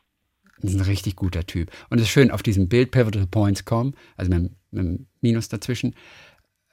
Das 0.60 0.72
ist 0.72 0.80
ein 0.80 0.86
richtig 0.86 1.16
guter 1.16 1.44
Typ. 1.44 1.70
Und 1.90 1.98
es 1.98 2.04
ist 2.04 2.10
schön, 2.10 2.30
auf 2.30 2.42
diesem 2.42 2.68
Bild 2.68 2.90
Pivotal 2.90 3.26
Points 3.26 3.66
kommen, 3.66 3.94
also 4.16 4.30
mit, 4.30 4.50
mit 4.70 4.80
einem 4.80 5.06
Minus 5.20 5.48
dazwischen. 5.48 5.94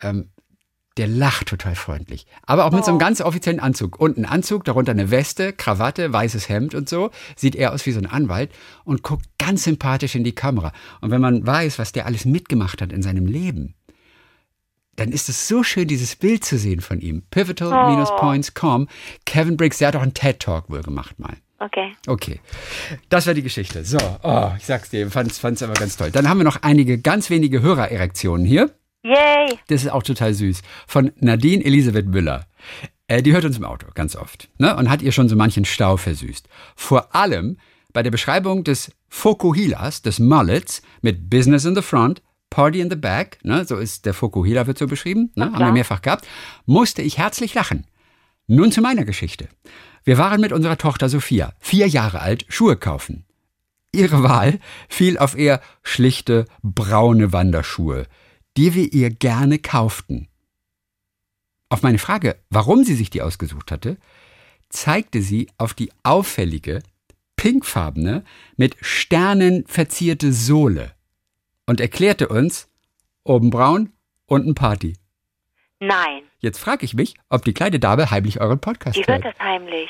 Ähm, 0.01 0.29
der 0.97 1.07
lacht 1.07 1.47
total 1.47 1.75
freundlich. 1.75 2.27
Aber 2.43 2.65
auch 2.65 2.71
mit 2.71 2.83
so 2.83 2.91
einem 2.91 2.99
ganz 2.99 3.21
offiziellen 3.21 3.59
Anzug. 3.59 3.99
Unten 3.99 4.25
Anzug, 4.25 4.65
darunter 4.65 4.91
eine 4.91 5.09
Weste, 5.09 5.53
Krawatte, 5.53 6.11
weißes 6.11 6.49
Hemd 6.49 6.75
und 6.75 6.89
so. 6.89 7.11
Sieht 7.35 7.55
er 7.55 7.73
aus 7.73 7.85
wie 7.85 7.91
so 7.91 7.99
ein 7.99 8.07
Anwalt 8.07 8.51
und 8.83 9.01
guckt 9.01 9.25
ganz 9.39 9.63
sympathisch 9.63 10.15
in 10.15 10.23
die 10.23 10.35
Kamera. 10.35 10.73
Und 10.99 11.11
wenn 11.11 11.21
man 11.21 11.45
weiß, 11.45 11.79
was 11.79 11.93
der 11.93 12.05
alles 12.05 12.25
mitgemacht 12.25 12.81
hat 12.81 12.91
in 12.91 13.01
seinem 13.01 13.25
Leben, 13.25 13.75
dann 14.97 15.11
ist 15.11 15.29
es 15.29 15.47
so 15.47 15.63
schön, 15.63 15.87
dieses 15.87 16.15
Bild 16.15 16.43
zu 16.43 16.57
sehen 16.57 16.81
von 16.81 16.99
ihm. 16.99 17.23
Pivotal-Points.com. 17.31 18.87
Kevin 19.25 19.57
Briggs, 19.57 19.77
der 19.77 19.87
hat 19.87 19.95
auch 19.95 20.01
einen 20.01 20.13
TED-Talk 20.13 20.69
wohl 20.69 20.83
gemacht 20.83 21.19
mal. 21.19 21.37
Okay. 21.59 21.93
Okay, 22.07 22.39
das 23.09 23.27
war 23.27 23.35
die 23.35 23.43
Geschichte. 23.43 23.85
So, 23.85 23.99
oh, 24.23 24.51
ich 24.57 24.65
sag's 24.65 24.89
dir, 24.89 25.11
fand's, 25.11 25.37
fand's 25.37 25.61
aber 25.61 25.73
ganz 25.73 25.95
toll. 25.95 26.09
Dann 26.09 26.27
haben 26.27 26.39
wir 26.39 26.43
noch 26.43 26.63
einige 26.63 26.97
ganz 26.97 27.29
wenige 27.29 27.61
Hörererektionen 27.61 28.47
hier. 28.47 28.73
Yay! 29.03 29.57
Das 29.67 29.83
ist 29.83 29.89
auch 29.89 30.03
total 30.03 30.33
süß. 30.33 30.61
Von 30.87 31.11
Nadine 31.19 31.63
Elisabeth 31.65 32.07
Müller. 32.07 32.45
Äh, 33.07 33.23
die 33.23 33.33
hört 33.33 33.45
uns 33.45 33.57
im 33.57 33.65
Auto 33.65 33.87
ganz 33.93 34.15
oft 34.15 34.49
ne? 34.57 34.75
und 34.75 34.89
hat 34.89 35.01
ihr 35.01 35.11
schon 35.11 35.27
so 35.27 35.35
manchen 35.35 35.65
Stau 35.65 35.97
versüßt. 35.97 36.47
Vor 36.75 37.15
allem 37.15 37.57
bei 37.93 38.03
der 38.03 38.11
Beschreibung 38.11 38.63
des 38.63 38.91
Fokuhilas, 39.09 40.01
des 40.01 40.19
Mullets, 40.19 40.81
mit 41.01 41.29
Business 41.29 41.65
in 41.65 41.75
the 41.75 41.81
Front, 41.81 42.21
Party 42.49 42.79
in 42.79 42.89
the 42.89 42.95
Back, 42.95 43.39
ne? 43.43 43.65
so 43.65 43.77
ist 43.77 44.05
der 44.05 44.13
Fokuhila 44.13 44.67
wird 44.67 44.77
so 44.77 44.87
beschrieben, 44.87 45.31
ne? 45.35 45.51
haben 45.51 45.59
wir 45.59 45.71
mehrfach 45.71 46.01
gehabt, 46.01 46.27
musste 46.65 47.01
ich 47.01 47.17
herzlich 47.17 47.53
lachen. 47.53 47.85
Nun 48.47 48.71
zu 48.71 48.81
meiner 48.81 49.05
Geschichte. 49.05 49.47
Wir 50.03 50.17
waren 50.17 50.41
mit 50.41 50.51
unserer 50.51 50.77
Tochter 50.77 51.09
Sophia, 51.09 51.53
vier 51.59 51.87
Jahre 51.87 52.21
alt, 52.21 52.45
Schuhe 52.49 52.75
kaufen. 52.75 53.25
Ihre 53.91 54.23
Wahl 54.23 54.59
fiel 54.87 55.17
auf 55.17 55.37
eher 55.37 55.61
schlichte, 55.83 56.45
braune 56.63 57.33
Wanderschuhe, 57.33 58.07
die 58.57 58.73
wir 58.73 58.91
ihr 58.93 59.09
gerne 59.09 59.59
kauften. 59.59 60.27
Auf 61.69 61.83
meine 61.83 61.99
Frage, 61.99 62.37
warum 62.49 62.83
sie 62.83 62.95
sich 62.95 63.09
die 63.09 63.21
ausgesucht 63.21 63.71
hatte, 63.71 63.97
zeigte 64.69 65.21
sie 65.21 65.49
auf 65.57 65.73
die 65.73 65.91
auffällige, 66.03 66.83
pinkfarbene, 67.37 68.23
mit 68.57 68.75
Sternen 68.81 69.65
verzierte 69.67 70.33
Sohle 70.33 70.93
und 71.65 71.79
erklärte 71.79 72.27
uns, 72.27 72.67
oben 73.23 73.49
braun, 73.49 73.91
unten 74.25 74.55
Party. 74.55 74.97
Nein. 75.79 76.23
Jetzt 76.39 76.59
frage 76.59 76.85
ich 76.85 76.93
mich, 76.93 77.15
ob 77.29 77.43
die 77.43 77.53
kleine 77.53 77.79
Dame 77.79 78.11
heimlich 78.11 78.39
euren 78.41 78.59
Podcast 78.59 78.97
Die 78.97 79.01
hört 79.01 79.23
hört. 79.23 79.33
das 79.33 79.39
heimlich. 79.39 79.89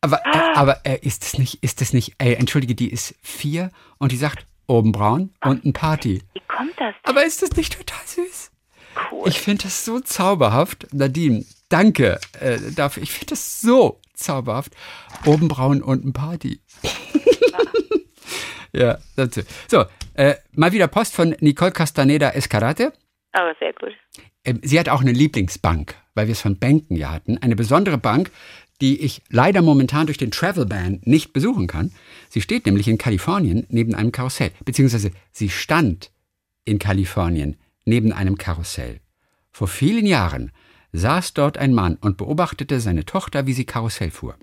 Aber, 0.00 0.20
äh, 0.24 0.38
aber 0.54 0.84
äh, 0.84 0.98
ist 1.00 1.24
es 1.24 1.38
nicht, 1.38 1.62
ist 1.62 1.80
es 1.80 1.92
nicht, 1.92 2.14
ey, 2.18 2.34
entschuldige, 2.34 2.74
die 2.74 2.90
ist 2.90 3.14
vier 3.22 3.70
und 3.98 4.12
die 4.12 4.16
sagt, 4.16 4.46
oben 4.66 4.92
braun, 4.92 5.34
unten 5.44 5.72
Party. 5.72 6.22
Wie 6.32 6.40
kommt 6.48 6.72
das 6.78 6.94
denn? 6.94 7.10
Aber 7.10 7.24
ist 7.24 7.42
das 7.42 7.52
nicht 7.52 7.76
total 7.76 8.06
süß? 8.06 8.50
cool. 9.10 9.28
Ich 9.28 9.40
finde 9.40 9.64
das 9.64 9.84
so 9.84 10.00
zauberhaft. 10.00 10.92
Nadine, 10.92 11.44
danke 11.68 12.18
äh, 12.40 12.58
dafür. 12.74 13.02
Ich 13.02 13.12
finde 13.12 13.26
das 13.30 13.60
so 13.60 14.00
zauberhaft. 14.14 14.72
Oben 15.24 15.48
braun, 15.48 15.82
unten 15.82 16.12
Party. 16.12 16.60
ja, 18.72 18.98
dazu. 19.16 19.42
So, 19.68 19.84
äh, 20.14 20.34
mal 20.52 20.72
wieder 20.72 20.88
Post 20.88 21.14
von 21.14 21.34
Nicole 21.40 21.72
Castaneda 21.72 22.30
Escarate. 22.30 22.92
Aber 23.32 23.54
sehr 23.58 23.72
gut. 23.72 23.92
Ähm, 24.44 24.60
Sie 24.62 24.78
hat 24.78 24.88
auch 24.88 25.00
eine 25.00 25.12
Lieblingsbank, 25.12 25.94
weil 26.14 26.26
wir 26.26 26.32
es 26.32 26.40
von 26.40 26.58
Banken 26.58 26.96
ja 26.96 27.10
hatten. 27.10 27.38
Eine 27.38 27.56
besondere 27.56 27.98
Bank, 27.98 28.30
die 28.84 29.00
ich 29.00 29.22
leider 29.30 29.62
momentan 29.62 30.04
durch 30.04 30.18
den 30.18 30.30
Travel 30.30 30.66
Ban 30.66 31.00
nicht 31.04 31.32
besuchen 31.32 31.66
kann. 31.68 31.90
Sie 32.28 32.42
steht 32.42 32.66
nämlich 32.66 32.86
in 32.86 32.98
Kalifornien 32.98 33.64
neben 33.70 33.94
einem 33.94 34.12
Karussell. 34.12 34.50
Beziehungsweise 34.62 35.10
sie 35.32 35.48
stand 35.48 36.10
in 36.66 36.78
Kalifornien 36.78 37.56
neben 37.86 38.12
einem 38.12 38.36
Karussell. 38.36 39.00
Vor 39.52 39.68
vielen 39.68 40.04
Jahren 40.04 40.52
saß 40.92 41.32
dort 41.32 41.56
ein 41.56 41.72
Mann 41.72 41.96
und 42.02 42.18
beobachtete 42.18 42.78
seine 42.78 43.06
Tochter, 43.06 43.46
wie 43.46 43.54
sie 43.54 43.64
Karussell 43.64 44.10
fuhr. 44.10 44.36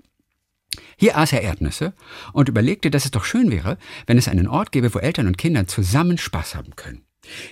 Hier 0.96 1.16
aß 1.16 1.34
er 1.34 1.42
Erdnüsse 1.42 1.92
und 2.32 2.48
überlegte, 2.48 2.90
dass 2.90 3.04
es 3.04 3.12
doch 3.12 3.24
schön 3.24 3.52
wäre, 3.52 3.78
wenn 4.08 4.18
es 4.18 4.26
einen 4.26 4.48
Ort 4.48 4.72
gäbe, 4.72 4.92
wo 4.92 4.98
Eltern 4.98 5.28
und 5.28 5.38
Kinder 5.38 5.68
zusammen 5.68 6.18
Spaß 6.18 6.56
haben 6.56 6.74
können. 6.74 7.02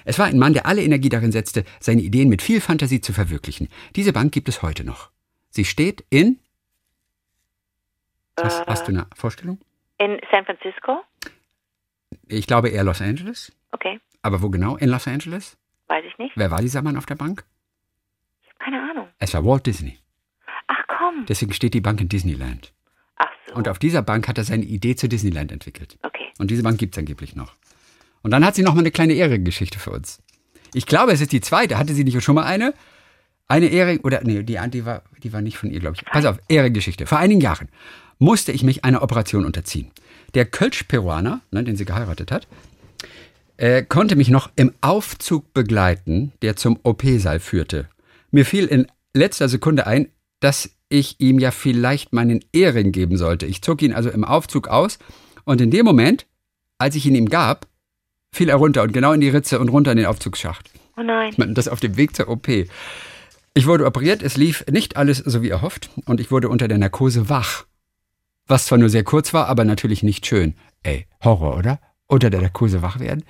Es 0.04 0.18
war 0.18 0.26
ein 0.26 0.40
Mann, 0.40 0.54
der 0.54 0.66
alle 0.66 0.82
Energie 0.82 1.08
darin 1.08 1.30
setzte, 1.30 1.64
seine 1.78 2.02
Ideen 2.02 2.28
mit 2.28 2.42
viel 2.42 2.60
Fantasie 2.60 3.00
zu 3.00 3.12
verwirklichen. 3.12 3.68
Diese 3.94 4.12
Bank 4.12 4.32
gibt 4.32 4.48
es 4.48 4.62
heute 4.62 4.82
noch. 4.82 5.10
Sie 5.50 5.64
steht 5.64 6.04
in. 6.10 6.40
Hast, 8.44 8.66
hast 8.66 8.88
du 8.88 8.92
eine 8.92 9.06
Vorstellung? 9.14 9.58
In 9.98 10.18
San 10.30 10.44
Francisco? 10.44 11.02
Ich 12.26 12.46
glaube 12.46 12.68
eher 12.68 12.84
Los 12.84 13.00
Angeles. 13.00 13.52
Okay. 13.72 14.00
Aber 14.22 14.42
wo 14.42 14.50
genau? 14.50 14.76
In 14.76 14.88
Los 14.88 15.06
Angeles? 15.06 15.56
Weiß 15.88 16.04
ich 16.06 16.16
nicht. 16.18 16.32
Wer 16.36 16.50
war 16.50 16.60
dieser 16.60 16.82
Mann 16.82 16.96
auf 16.96 17.06
der 17.06 17.16
Bank? 17.16 17.44
Keine 18.58 18.80
Ahnung. 18.90 19.08
Es 19.18 19.34
war 19.34 19.44
Walt 19.44 19.66
Disney. 19.66 19.98
Ach 20.68 20.84
komm. 20.86 21.26
Deswegen 21.28 21.52
steht 21.52 21.74
die 21.74 21.80
Bank 21.80 22.00
in 22.00 22.08
Disneyland. 22.08 22.72
Ach 23.16 23.28
so. 23.46 23.54
Und 23.54 23.68
auf 23.68 23.78
dieser 23.78 24.02
Bank 24.02 24.28
hat 24.28 24.38
er 24.38 24.44
seine 24.44 24.64
Idee 24.64 24.96
zu 24.96 25.08
Disneyland 25.08 25.50
entwickelt. 25.52 25.98
Okay. 26.02 26.28
Und 26.38 26.50
diese 26.50 26.62
Bank 26.62 26.78
gibt 26.78 26.94
es 26.94 26.98
angeblich 26.98 27.34
noch. 27.34 27.54
Und 28.22 28.30
dann 28.30 28.44
hat 28.44 28.54
sie 28.54 28.62
noch 28.62 28.74
mal 28.74 28.80
eine 28.80 28.90
kleine 28.90 29.14
Ehrengeschichte 29.14 29.78
für 29.78 29.90
uns. 29.90 30.22
Ich 30.74 30.86
glaube, 30.86 31.12
es 31.12 31.20
ist 31.20 31.32
die 31.32 31.40
zweite. 31.40 31.78
Hatte 31.78 31.94
sie 31.94 32.04
nicht 32.04 32.22
schon 32.22 32.34
mal 32.34 32.44
eine? 32.44 32.74
Eine 33.48 33.66
Ehre, 33.66 33.98
oder 34.02 34.20
nee, 34.22 34.44
die, 34.44 34.58
die, 34.70 34.84
war, 34.84 35.02
die 35.22 35.32
war 35.32 35.40
nicht 35.40 35.58
von 35.58 35.70
ihr, 35.70 35.80
glaube 35.80 35.96
ich. 35.96 36.04
Pass 36.04 36.24
auf, 36.24 36.38
Ehrengeschichte. 36.48 37.06
Vor 37.06 37.18
einigen 37.18 37.40
Jahren 37.40 37.68
musste 38.20 38.52
ich 38.52 38.62
mich 38.62 38.84
einer 38.84 39.02
Operation 39.02 39.44
unterziehen. 39.44 39.90
Der 40.34 40.44
Kölsch-Peruaner, 40.44 41.40
ne, 41.50 41.64
den 41.64 41.74
sie 41.74 41.84
geheiratet 41.84 42.30
hat, 42.30 42.46
äh, 43.56 43.82
konnte 43.82 44.14
mich 44.14 44.28
noch 44.28 44.50
im 44.54 44.72
Aufzug 44.80 45.52
begleiten, 45.52 46.32
der 46.42 46.54
zum 46.54 46.78
OP-Saal 46.84 47.40
führte. 47.40 47.88
Mir 48.30 48.46
fiel 48.46 48.66
in 48.66 48.86
letzter 49.12 49.48
Sekunde 49.48 49.86
ein, 49.86 50.08
dass 50.38 50.70
ich 50.88 51.20
ihm 51.20 51.38
ja 51.38 51.50
vielleicht 51.50 52.12
meinen 52.12 52.44
Ehering 52.52 52.92
geben 52.92 53.16
sollte. 53.16 53.46
Ich 53.46 53.62
zog 53.62 53.82
ihn 53.82 53.92
also 53.92 54.10
im 54.10 54.24
Aufzug 54.24 54.68
aus 54.68 54.98
und 55.44 55.60
in 55.60 55.70
dem 55.70 55.84
Moment, 55.84 56.26
als 56.78 56.94
ich 56.94 57.06
ihn 57.06 57.14
ihm 57.14 57.28
gab, 57.28 57.66
fiel 58.32 58.48
er 58.48 58.56
runter 58.56 58.82
und 58.82 58.92
genau 58.92 59.12
in 59.12 59.20
die 59.20 59.28
Ritze 59.28 59.58
und 59.58 59.68
runter 59.68 59.92
in 59.92 59.98
den 59.98 60.06
Aufzugsschacht. 60.06 60.70
Oh 60.96 61.02
nein. 61.02 61.34
Das 61.54 61.68
auf 61.68 61.80
dem 61.80 61.96
Weg 61.96 62.14
zur 62.14 62.28
OP. 62.28 62.48
Ich 62.48 63.66
wurde 63.66 63.84
operiert, 63.84 64.22
es 64.22 64.36
lief 64.36 64.64
nicht 64.70 64.96
alles 64.96 65.18
so 65.18 65.42
wie 65.42 65.48
erhofft 65.48 65.90
und 66.04 66.20
ich 66.20 66.30
wurde 66.30 66.48
unter 66.48 66.68
der 66.68 66.78
Narkose 66.78 67.28
wach. 67.28 67.66
Was 68.50 68.66
zwar 68.66 68.78
nur 68.78 68.88
sehr 68.88 69.04
kurz 69.04 69.32
war, 69.32 69.46
aber 69.46 69.64
natürlich 69.64 70.02
nicht 70.02 70.26
schön. 70.26 70.54
Ey, 70.82 71.06
Horror, 71.22 71.56
oder? 71.56 71.78
Unter 72.08 72.30
der 72.30 72.40
Narkose 72.40 72.82
wach 72.82 72.98
werden. 72.98 73.22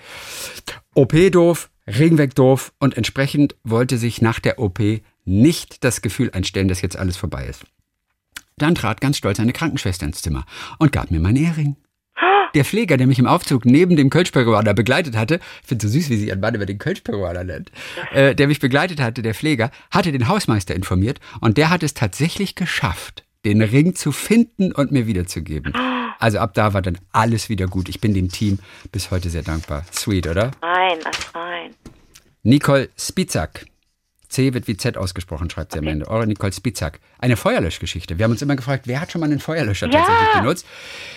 OP 0.94 1.14
doof, 1.30 1.68
Regenweg 1.86 2.34
doof 2.34 2.72
und 2.78 2.96
entsprechend 2.96 3.54
wollte 3.62 3.98
sich 3.98 4.22
nach 4.22 4.40
der 4.40 4.58
OP 4.58 4.80
nicht 5.26 5.84
das 5.84 6.00
Gefühl 6.00 6.30
einstellen, 6.30 6.68
dass 6.68 6.80
jetzt 6.80 6.96
alles 6.96 7.18
vorbei 7.18 7.44
ist. 7.44 7.66
Dann 8.56 8.74
trat 8.74 9.02
ganz 9.02 9.18
stolz 9.18 9.38
eine 9.40 9.52
Krankenschwester 9.52 10.06
ins 10.06 10.22
Zimmer 10.22 10.46
und 10.78 10.90
gab 10.90 11.10
mir 11.10 11.20
meinen 11.20 11.36
Ehering. 11.36 11.76
Der 12.54 12.64
Pfleger, 12.64 12.96
der 12.96 13.06
mich 13.06 13.18
im 13.18 13.26
Aufzug 13.26 13.66
neben 13.66 13.96
dem 13.96 14.08
Kölsch-Peruaner 14.08 14.72
begleitet 14.72 15.18
hatte, 15.18 15.38
ich 15.60 15.68
finde 15.68 15.86
so 15.86 15.92
süß, 15.92 16.08
wie 16.08 16.16
sie 16.16 16.28
ihren 16.28 16.40
Mann 16.40 16.54
über 16.54 16.64
den 16.64 16.78
Kölsch-Peruaner 16.78 17.44
nennt, 17.44 17.70
äh, 18.12 18.34
der 18.34 18.46
mich 18.46 18.58
begleitet 18.58 19.02
hatte, 19.02 19.20
der 19.20 19.34
Pfleger, 19.34 19.70
hatte 19.90 20.12
den 20.12 20.28
Hausmeister 20.28 20.74
informiert 20.74 21.20
und 21.42 21.58
der 21.58 21.68
hat 21.68 21.82
es 21.82 21.92
tatsächlich 21.92 22.54
geschafft, 22.54 23.24
den 23.44 23.62
Ring 23.62 23.94
zu 23.94 24.12
finden 24.12 24.72
und 24.72 24.92
mir 24.92 25.06
wiederzugeben. 25.06 25.72
Also 26.18 26.38
ab 26.38 26.52
da 26.54 26.74
war 26.74 26.82
dann 26.82 26.98
alles 27.12 27.48
wieder 27.48 27.66
gut. 27.66 27.88
Ich 27.88 28.00
bin 28.00 28.12
dem 28.12 28.30
Team 28.30 28.58
bis 28.92 29.10
heute 29.10 29.30
sehr 29.30 29.42
dankbar. 29.42 29.84
Sweet, 29.92 30.26
oder? 30.26 30.50
Rein, 30.62 30.98
ach 31.04 31.34
rein. 31.34 31.74
Nicole 32.42 32.90
Spitzak. 32.98 33.66
C 34.28 34.54
wird 34.54 34.68
wie 34.68 34.76
Z 34.76 34.96
ausgesprochen, 34.96 35.50
schreibt 35.50 35.72
sie 35.72 35.78
am 35.78 35.86
Ende. 35.88 36.06
Eure 36.06 36.26
Nicole 36.26 36.52
Spitzak. 36.52 37.00
Eine 37.18 37.36
Feuerlöschgeschichte. 37.36 38.18
Wir 38.18 38.24
haben 38.24 38.30
uns 38.32 38.42
immer 38.42 38.54
gefragt, 38.54 38.86
wer 38.86 39.00
hat 39.00 39.10
schon 39.10 39.20
mal 39.20 39.26
einen 39.30 39.40
Feuerlöscher 39.40 39.88
Ja. 39.90 39.98
tatsächlich 39.98 40.40
benutzt? 40.40 40.66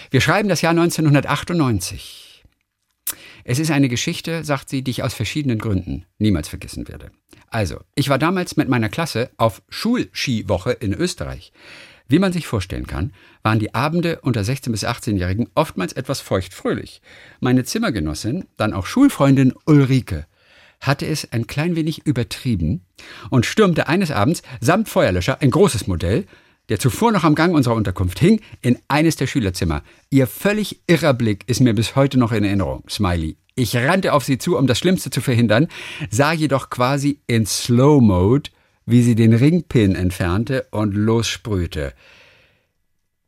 Wir 0.09 0.21
schreiben 0.21 0.49
das 0.49 0.61
Jahr 0.61 0.73
1998. 0.73 2.43
Es 3.43 3.59
ist 3.59 3.71
eine 3.71 3.89
Geschichte, 3.89 4.43
sagt 4.45 4.69
sie, 4.69 4.81
die 4.83 4.91
ich 4.91 5.03
aus 5.03 5.13
verschiedenen 5.13 5.59
Gründen 5.59 6.05
niemals 6.17 6.47
vergessen 6.47 6.87
werde. 6.87 7.11
Also, 7.49 7.81
ich 7.93 8.09
war 8.09 8.17
damals 8.17 8.55
mit 8.55 8.69
meiner 8.69 8.89
Klasse 8.89 9.29
auf 9.37 9.61
Schulskiwoche 9.69 10.71
in 10.71 10.93
Österreich. 10.93 11.51
Wie 12.13 12.19
man 12.19 12.31
sich 12.31 12.45
vorstellen 12.45 12.85
kann, 12.85 13.11
waren 13.41 13.57
die 13.57 13.73
Abende 13.73 14.19
unter 14.21 14.41
16- 14.41 14.69
bis 14.69 14.85
18-Jährigen 14.85 15.49
oftmals 15.55 15.93
etwas 15.93 16.21
feuchtfröhlich. 16.21 17.01
Meine 17.39 17.63
Zimmergenossin, 17.63 18.45
dann 18.55 18.73
auch 18.73 18.85
Schulfreundin 18.85 19.51
Ulrike, 19.65 20.27
hatte 20.79 21.07
es 21.07 21.31
ein 21.31 21.47
klein 21.47 21.75
wenig 21.75 22.05
übertrieben 22.05 22.85
und 23.31 23.47
stürmte 23.47 23.87
eines 23.87 24.11
Abends 24.11 24.43
samt 24.61 24.89
Feuerlöscher, 24.89 25.41
ein 25.41 25.49
großes 25.49 25.87
Modell, 25.87 26.27
der 26.69 26.77
zuvor 26.77 27.11
noch 27.11 27.23
am 27.23 27.33
Gang 27.33 27.55
unserer 27.55 27.73
Unterkunft 27.73 28.19
hing, 28.19 28.41
in 28.61 28.77
eines 28.87 29.15
der 29.15 29.25
Schülerzimmer. 29.25 29.81
Ihr 30.11 30.27
völlig 30.27 30.81
irrer 30.85 31.15
Blick 31.15 31.45
ist 31.47 31.61
mir 31.61 31.73
bis 31.73 31.95
heute 31.95 32.19
noch 32.19 32.31
in 32.31 32.43
Erinnerung. 32.43 32.83
Smiley. 32.87 33.37
Ich 33.55 33.75
rannte 33.75 34.13
auf 34.13 34.23
sie 34.23 34.37
zu, 34.37 34.55
um 34.55 34.67
das 34.67 34.77
Schlimmste 34.77 35.09
zu 35.09 35.19
verhindern, 35.19 35.67
sah 36.11 36.31
jedoch 36.31 36.69
quasi 36.69 37.21
in 37.25 37.47
Slow 37.47 38.03
Mode, 38.03 38.51
wie 38.85 39.01
sie 39.01 39.15
den 39.15 39.33
Ringpin 39.33 39.95
entfernte 39.95 40.67
und 40.71 40.93
lossprühte. 40.93 41.93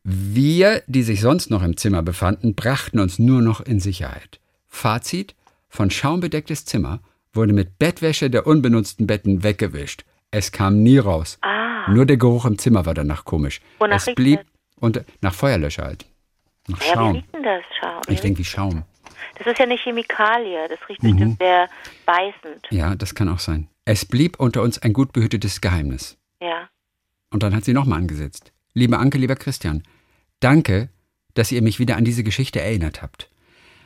Wir, 0.03 0.83
die 0.87 1.03
sich 1.03 1.21
sonst 1.21 1.49
noch 1.49 1.63
im 1.63 1.77
Zimmer 1.77 2.03
befanden, 2.03 2.53
brachten 2.55 2.99
uns 2.99 3.17
nur 3.17 3.41
noch 3.41 3.61
in 3.61 3.79
Sicherheit. 3.79 4.39
Fazit: 4.67 5.35
Von 5.69 5.89
Schaum 5.89 6.19
bedecktes 6.19 6.65
Zimmer 6.65 6.99
wurde 7.33 7.53
mit 7.53 7.79
Bettwäsche 7.79 8.29
der 8.29 8.45
unbenutzten 8.47 9.07
Betten 9.07 9.43
weggewischt. 9.43 10.05
Es 10.31 10.51
kam 10.51 10.83
nie 10.83 10.97
raus. 10.99 11.37
Ah. 11.41 11.89
Nur 11.91 12.05
der 12.05 12.17
Geruch 12.17 12.45
im 12.45 12.57
Zimmer 12.57 12.85
war 12.85 12.93
danach 12.93 13.25
komisch. 13.25 13.61
Wonach 13.79 14.05
es 14.07 14.13
blieb 14.15 14.41
und 14.79 15.03
nach 15.21 15.33
Feuerlöscher 15.33 15.83
halt. 15.85 16.05
Nach 16.67 16.79
Ja, 16.81 16.85
wie 16.85 16.93
Schaum. 16.93 17.11
riecht 17.15 17.33
denn 17.33 17.43
das 17.43 17.63
Schaum? 17.79 18.01
Ich 18.07 18.21
denke 18.21 18.39
wie 18.39 18.45
Schaum. 18.45 18.83
Das 19.37 19.47
ist 19.47 19.59
ja 19.59 19.65
eine 19.65 19.77
Chemikalie. 19.77 20.67
Das 20.69 20.79
riecht 20.87 21.03
Mhm. 21.03 21.11
bestimmt 21.11 21.37
sehr 21.39 21.67
beißend. 22.05 22.67
Ja, 22.69 22.95
das 22.95 23.15
kann 23.15 23.29
auch 23.29 23.39
sein. 23.39 23.67
Es 23.85 24.05
blieb 24.05 24.39
unter 24.39 24.63
uns 24.63 24.79
ein 24.79 24.93
gut 24.93 25.13
behütetes 25.13 25.61
Geheimnis. 25.61 26.17
Ja. 26.41 26.69
Und 27.29 27.43
dann 27.43 27.55
hat 27.55 27.65
sie 27.65 27.73
nochmal 27.73 27.99
angesetzt. 27.99 28.51
Liebe 28.73 28.97
Anke, 28.97 29.19
lieber 29.19 29.35
Christian, 29.35 29.83
danke, 30.39 30.89
dass 31.35 31.51
ihr 31.51 31.61
mich 31.61 31.79
wieder 31.79 31.95
an 31.95 32.03
diese 32.03 32.23
Geschichte 32.23 32.59
erinnert 32.59 33.03
habt. 33.03 33.29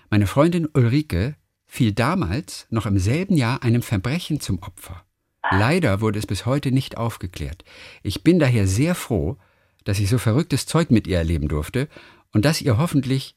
Meine 0.09 0.25
Freundin 0.25 0.67
Ulrike 0.73 1.35
fiel 1.65 1.91
damals 1.91 2.65
noch 2.69 2.85
im 2.85 2.97
selben 2.97 3.35
Jahr 3.35 3.61
einem 3.61 3.81
Verbrechen 3.81 4.39
zum 4.39 4.59
Opfer. 4.63 5.03
Leider 5.51 5.99
wurde 5.99 6.17
es 6.17 6.27
bis 6.27 6.45
heute 6.45 6.71
nicht 6.71 6.97
aufgeklärt. 6.97 7.63
Ich 8.01 8.23
bin 8.23 8.39
daher 8.39 8.67
sehr 8.67 8.95
froh, 8.95 9.37
dass 9.83 9.99
ich 9.99 10.09
so 10.09 10.17
verrücktes 10.17 10.65
Zeug 10.65 10.91
mit 10.91 11.07
ihr 11.07 11.17
erleben 11.17 11.47
durfte 11.47 11.89
und 12.31 12.45
dass 12.45 12.61
ihr 12.61 12.77
hoffentlich, 12.77 13.35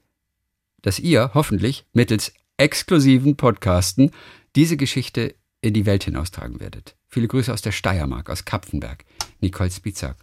dass 0.80 0.98
ihr 0.98 1.32
hoffentlich 1.34 1.86
mittels 1.92 2.34
exklusiven 2.56 3.36
Podcasten 3.36 4.10
diese 4.54 4.76
Geschichte 4.76 5.34
in 5.62 5.72
die 5.72 5.86
Welt 5.86 6.04
hinaustragen 6.04 6.60
werdet. 6.60 6.96
Viele 7.08 7.28
Grüße 7.28 7.52
aus 7.52 7.62
der 7.62 7.72
Steiermark, 7.72 8.28
aus 8.28 8.44
Kapfenberg. 8.44 9.04
Nicole 9.40 9.70
Spitzak. 9.70 10.16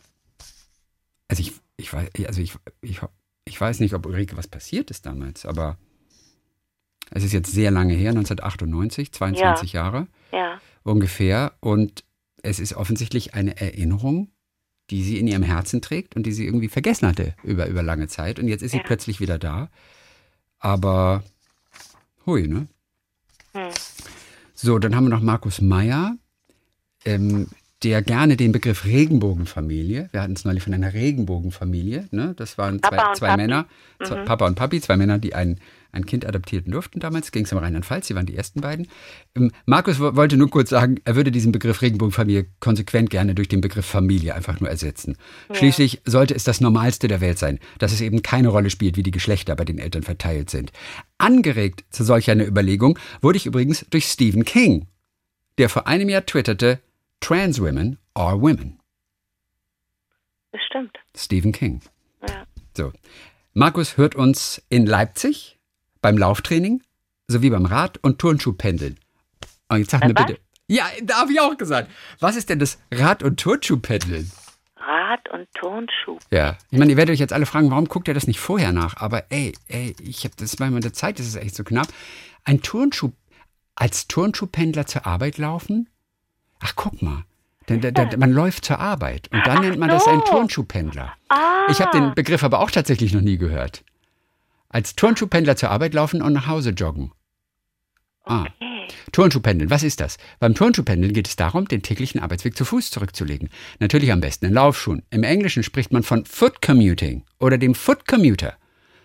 Also 1.27 1.41
ich, 1.41 1.53
ich 1.77 1.91
weiß, 1.91 2.09
also 2.27 2.41
ich, 2.41 2.53
ich, 2.81 2.99
ich 3.45 3.59
weiß 3.59 3.79
nicht, 3.79 3.93
ob 3.93 4.05
Ulrike 4.05 4.37
was 4.37 4.47
passiert 4.47 4.91
ist 4.91 5.05
damals, 5.05 5.45
aber 5.45 5.77
es 7.11 7.23
ist 7.23 7.33
jetzt 7.33 7.51
sehr 7.51 7.71
lange 7.71 7.93
her, 7.93 8.09
1998, 8.09 9.11
22 9.13 9.73
Jahre 9.73 10.07
Ja. 10.31 10.59
ungefähr. 10.83 11.53
Und 11.61 12.03
es 12.43 12.59
ist 12.59 12.73
offensichtlich 12.73 13.33
eine 13.33 13.59
Erinnerung, 13.59 14.29
die 14.89 15.03
sie 15.03 15.19
in 15.19 15.27
ihrem 15.27 15.43
Herzen 15.43 15.81
trägt 15.81 16.15
und 16.15 16.23
die 16.23 16.31
sie 16.33 16.45
irgendwie 16.45 16.67
vergessen 16.69 17.07
hatte 17.07 17.35
über, 17.43 17.67
über 17.67 17.81
lange 17.83 18.07
Zeit. 18.07 18.39
Und 18.39 18.47
jetzt 18.47 18.61
ist 18.61 18.71
sie 18.71 18.77
Ja. 18.77 18.83
plötzlich 18.83 19.19
wieder 19.19 19.39
da. 19.39 19.69
Aber 20.59 21.23
hui, 22.25 22.47
ne? 22.47 22.67
Hm. 23.53 23.69
So, 24.61 24.77
dann 24.77 24.93
haben 24.93 25.05
wir 25.05 25.09
noch 25.09 25.21
Markus 25.21 25.61
Meyer, 25.61 26.17
ähm, 27.05 27.47
der 27.81 28.01
gerne 28.01 28.35
den 28.35 28.51
Begriff 28.51 28.83
Regenbogenfamilie, 28.83 30.09
wir 30.11 30.21
hatten 30.21 30.33
es 30.33 30.43
neulich 30.43 30.63
von 30.63 30.73
einer 30.73 30.93
Regenbogenfamilie, 30.93 32.09
ne? 32.11 32.33
das 32.35 32.57
waren 32.57 32.81
zwei, 32.81 32.89
Papa 32.89 33.13
zwei. 33.13 33.37
Männer, 33.37 33.67
zwei, 34.03 34.25
Papa 34.25 34.45
und 34.47 34.55
Papi, 34.55 34.81
zwei 34.81 34.97
Männer, 34.97 35.17
die 35.17 35.33
ein, 35.33 35.61
ein 35.91 36.05
Kind 36.05 36.25
adoptierten 36.25 36.71
durften 36.71 36.99
damals, 36.99 37.31
ging 37.31 37.45
es 37.45 37.51
um 37.51 37.57
Rheinland-Pfalz, 37.57 38.07
sie 38.07 38.15
waren 38.15 38.25
die 38.25 38.35
ersten 38.35 38.61
beiden. 38.61 38.87
Ähm, 39.35 39.51
Markus 39.65 39.99
wo- 39.99 40.15
wollte 40.15 40.37
nur 40.37 40.49
kurz 40.49 40.69
sagen, 40.69 40.97
er 41.05 41.15
würde 41.15 41.31
diesen 41.31 41.51
Begriff 41.51 41.81
Regenbogenfamilie 41.81 42.45
konsequent 42.59 43.09
gerne 43.09 43.33
durch 43.35 43.47
den 43.47 43.61
Begriff 43.61 43.85
Familie 43.85 44.35
einfach 44.35 44.59
nur 44.59 44.69
ersetzen. 44.69 45.17
Schließlich 45.51 46.01
sollte 46.05 46.35
es 46.35 46.43
das 46.43 46.61
Normalste 46.61 47.07
der 47.07 47.21
Welt 47.21 47.39
sein, 47.39 47.59
dass 47.79 47.91
es 47.91 48.01
eben 48.01 48.21
keine 48.21 48.49
Rolle 48.49 48.69
spielt, 48.69 48.97
wie 48.97 49.03
die 49.03 49.11
Geschlechter 49.11 49.55
bei 49.55 49.65
den 49.65 49.79
Eltern 49.79 50.03
verteilt 50.03 50.49
sind. 50.49 50.71
Angeregt 51.17 51.83
zu 51.89 52.03
solch 52.03 52.29
einer 52.29 52.45
Überlegung 52.47 52.97
wurde 53.21 53.37
ich 53.37 53.45
übrigens 53.45 53.85
durch 53.89 54.05
Stephen 54.05 54.45
King, 54.45 54.87
der 55.57 55.69
vor 55.69 55.87
einem 55.87 56.09
Jahr 56.09 56.25
twitterte, 56.25 56.79
Trans 57.19 57.59
women 57.59 57.97
are 58.13 58.39
women. 58.39 58.79
Das 60.51 60.61
stimmt. 60.67 60.97
Stephen 61.15 61.51
King. 61.51 61.81
Ja. 62.27 62.45
So. 62.75 62.91
Markus 63.53 63.97
hört 63.97 64.15
uns 64.15 64.63
in 64.69 64.85
Leipzig 64.85 65.58
beim 66.01 66.17
Lauftraining 66.17 66.81
sowie 67.27 67.49
beim 67.49 67.65
Rad- 67.65 67.97
und 68.01 68.19
Turnschuhpendeln. 68.19 68.97
Und 69.69 69.79
jetzt 69.79 69.91
sag 69.91 70.05
mir 70.05 70.13
bitte. 70.13 70.39
Ja, 70.67 70.85
da 71.03 71.21
habe 71.21 71.31
ich 71.31 71.39
auch 71.39 71.57
gesagt. 71.57 71.89
Was 72.19 72.35
ist 72.35 72.49
denn 72.49 72.59
das 72.59 72.79
Rad- 72.91 73.23
und 73.23 73.39
Turnschuhpendeln? 73.39 74.31
Rad- 74.77 75.29
und 75.31 75.47
Turnschuh. 75.53 76.19
Ja. 76.31 76.57
Ich 76.69 76.79
meine, 76.79 76.91
ihr 76.91 76.97
werdet 76.97 77.13
euch 77.13 77.19
jetzt 77.19 77.33
alle 77.33 77.45
fragen, 77.45 77.69
warum 77.71 77.85
guckt 77.85 78.07
ihr 78.07 78.13
das 78.13 78.27
nicht 78.27 78.39
vorher 78.39 78.71
nach? 78.71 78.97
Aber 78.97 79.31
ey, 79.31 79.53
ey, 79.67 79.95
ich 80.01 80.23
habe 80.23 80.35
das 80.37 80.55
bei 80.55 80.69
meiner 80.69 80.93
Zeit, 80.93 81.19
das 81.19 81.27
ist 81.27 81.35
echt 81.35 81.55
so 81.55 81.63
knapp. 81.63 81.87
Ein 82.43 82.61
Turnschuh, 82.61 83.11
als 83.75 84.07
Turnschuhpendler 84.07 84.85
zur 84.85 85.05
Arbeit 85.05 85.37
laufen? 85.37 85.89
Ach, 86.59 86.73
guck 86.75 87.01
mal. 87.01 87.23
Denn, 87.67 87.81
da, 87.81 87.91
da, 87.91 88.17
man 88.17 88.31
läuft 88.31 88.65
zur 88.65 88.79
Arbeit 88.79 89.29
und 89.31 89.45
dann 89.45 89.61
nennt 89.61 89.77
man 89.77 89.89
das 89.89 90.07
ein 90.07 90.19
so. 90.25 90.31
Turnschuhpendler. 90.31 91.13
Ah. 91.29 91.67
Ich 91.69 91.79
habe 91.81 91.95
den 91.97 92.15
Begriff 92.15 92.43
aber 92.43 92.59
auch 92.59 92.71
tatsächlich 92.71 93.13
noch 93.13 93.21
nie 93.21 93.37
gehört. 93.37 93.83
Als 94.69 94.95
Turnschuhpendler 94.95 95.55
zur 95.55 95.71
Arbeit 95.71 95.93
laufen 95.93 96.21
und 96.21 96.33
nach 96.33 96.47
Hause 96.47 96.69
joggen. 96.69 97.11
Ah. 98.23 98.45
Turnschuhpendeln, 99.11 99.71
was 99.71 99.81
ist 99.81 99.99
das? 99.99 100.17
Beim 100.39 100.53
Turnschuhpendeln 100.53 101.13
geht 101.13 101.27
es 101.27 101.35
darum, 101.35 101.67
den 101.67 101.81
täglichen 101.81 102.21
Arbeitsweg 102.21 102.55
zu 102.55 102.65
Fuß 102.65 102.91
zurückzulegen. 102.91 103.49
Natürlich 103.79 104.11
am 104.11 104.21
besten 104.21 104.45
in 104.45 104.53
Laufschuhen. 104.53 105.03
Im 105.09 105.23
Englischen 105.23 105.63
spricht 105.63 105.91
man 105.91 106.03
von 106.03 106.25
Foot 106.25 106.61
Commuting 106.61 107.23
oder 107.39 107.57
dem 107.57 107.73
Foot 107.73 108.07
Commuter. 108.07 108.55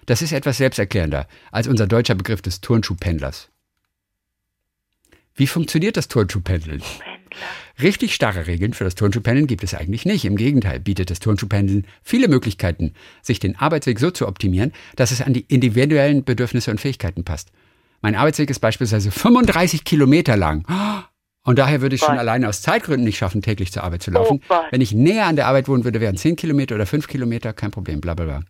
Das 0.05 0.21
ist 0.21 0.33
etwas 0.33 0.59
selbsterklärender 0.59 1.27
als 1.51 1.67
unser 1.67 1.87
deutscher 1.87 2.15
Begriff 2.15 2.43
des 2.43 2.61
Turnschuhpendlers. 2.61 3.49
Wie 5.35 5.47
funktioniert 5.47 5.97
das 5.97 6.09
Turnschuhpendeln? 6.09 6.83
Richtig 7.83 8.15
starre 8.15 8.47
Regeln 8.47 8.73
für 8.73 8.85
das 8.85 8.95
Turnschuhpendeln 8.95 9.47
gibt 9.47 9.65
es 9.65 9.75
eigentlich 9.75 10.05
nicht. 10.05 10.25
Im 10.25 10.37
Gegenteil 10.37 10.81
bietet 10.81 11.11
das 11.11 11.21
Turnschuhpendeln 11.21 11.87
viele 12.03 12.29
Möglichkeiten, 12.29 12.95
sich 13.23 13.41
den 13.41 13.57
Arbeitsweg 13.57 13.99
so 13.99 14.11
zu 14.11 14.29
optimieren, 14.29 14.73
dass 14.97 15.11
es 15.11 15.21
an 15.21 15.33
die 15.33 15.45
individuellen 15.49 16.25
Bedürfnisse 16.25 16.71
und 16.71 16.81
Fähigkeiten 16.81 17.25
passt. 17.25 17.51
Mein 18.01 18.15
Arbeitsweg 18.15 18.51
ist 18.51 18.61
beispielsweise 18.61 19.11
35 19.11 19.85
Kilometer 19.85 20.37
lang. 20.37 20.65
Und 21.43 21.59
daher 21.59 21.83
würde 21.83 21.95
ich 21.95 22.01
schon 22.01 22.19
alleine 22.19 22.49
aus 22.49 22.63
Zeitgründen 22.63 23.05
nicht 23.05 23.19
schaffen, 23.19 23.43
täglich 23.43 23.71
zur 23.71 23.85
Arbeit 23.85 24.03
zu 24.03 24.11
laufen. 24.11 24.41
Oh. 24.49 24.55
Wenn 24.71 24.81
ich 24.81 24.93
näher 24.93 25.27
an 25.27 25.37
der 25.37 25.47
Arbeit 25.47 25.69
wohnen 25.69 25.85
würde, 25.85 26.01
wären 26.01 26.17
10 26.17 26.37
Kilometer 26.37 26.75
oder 26.75 26.87
5 26.87 27.07
Kilometer, 27.07 27.53
kein 27.53 27.71
Problem, 27.71 28.01
bla 28.01 28.15
bla 28.15 28.25
bla. 28.25 28.41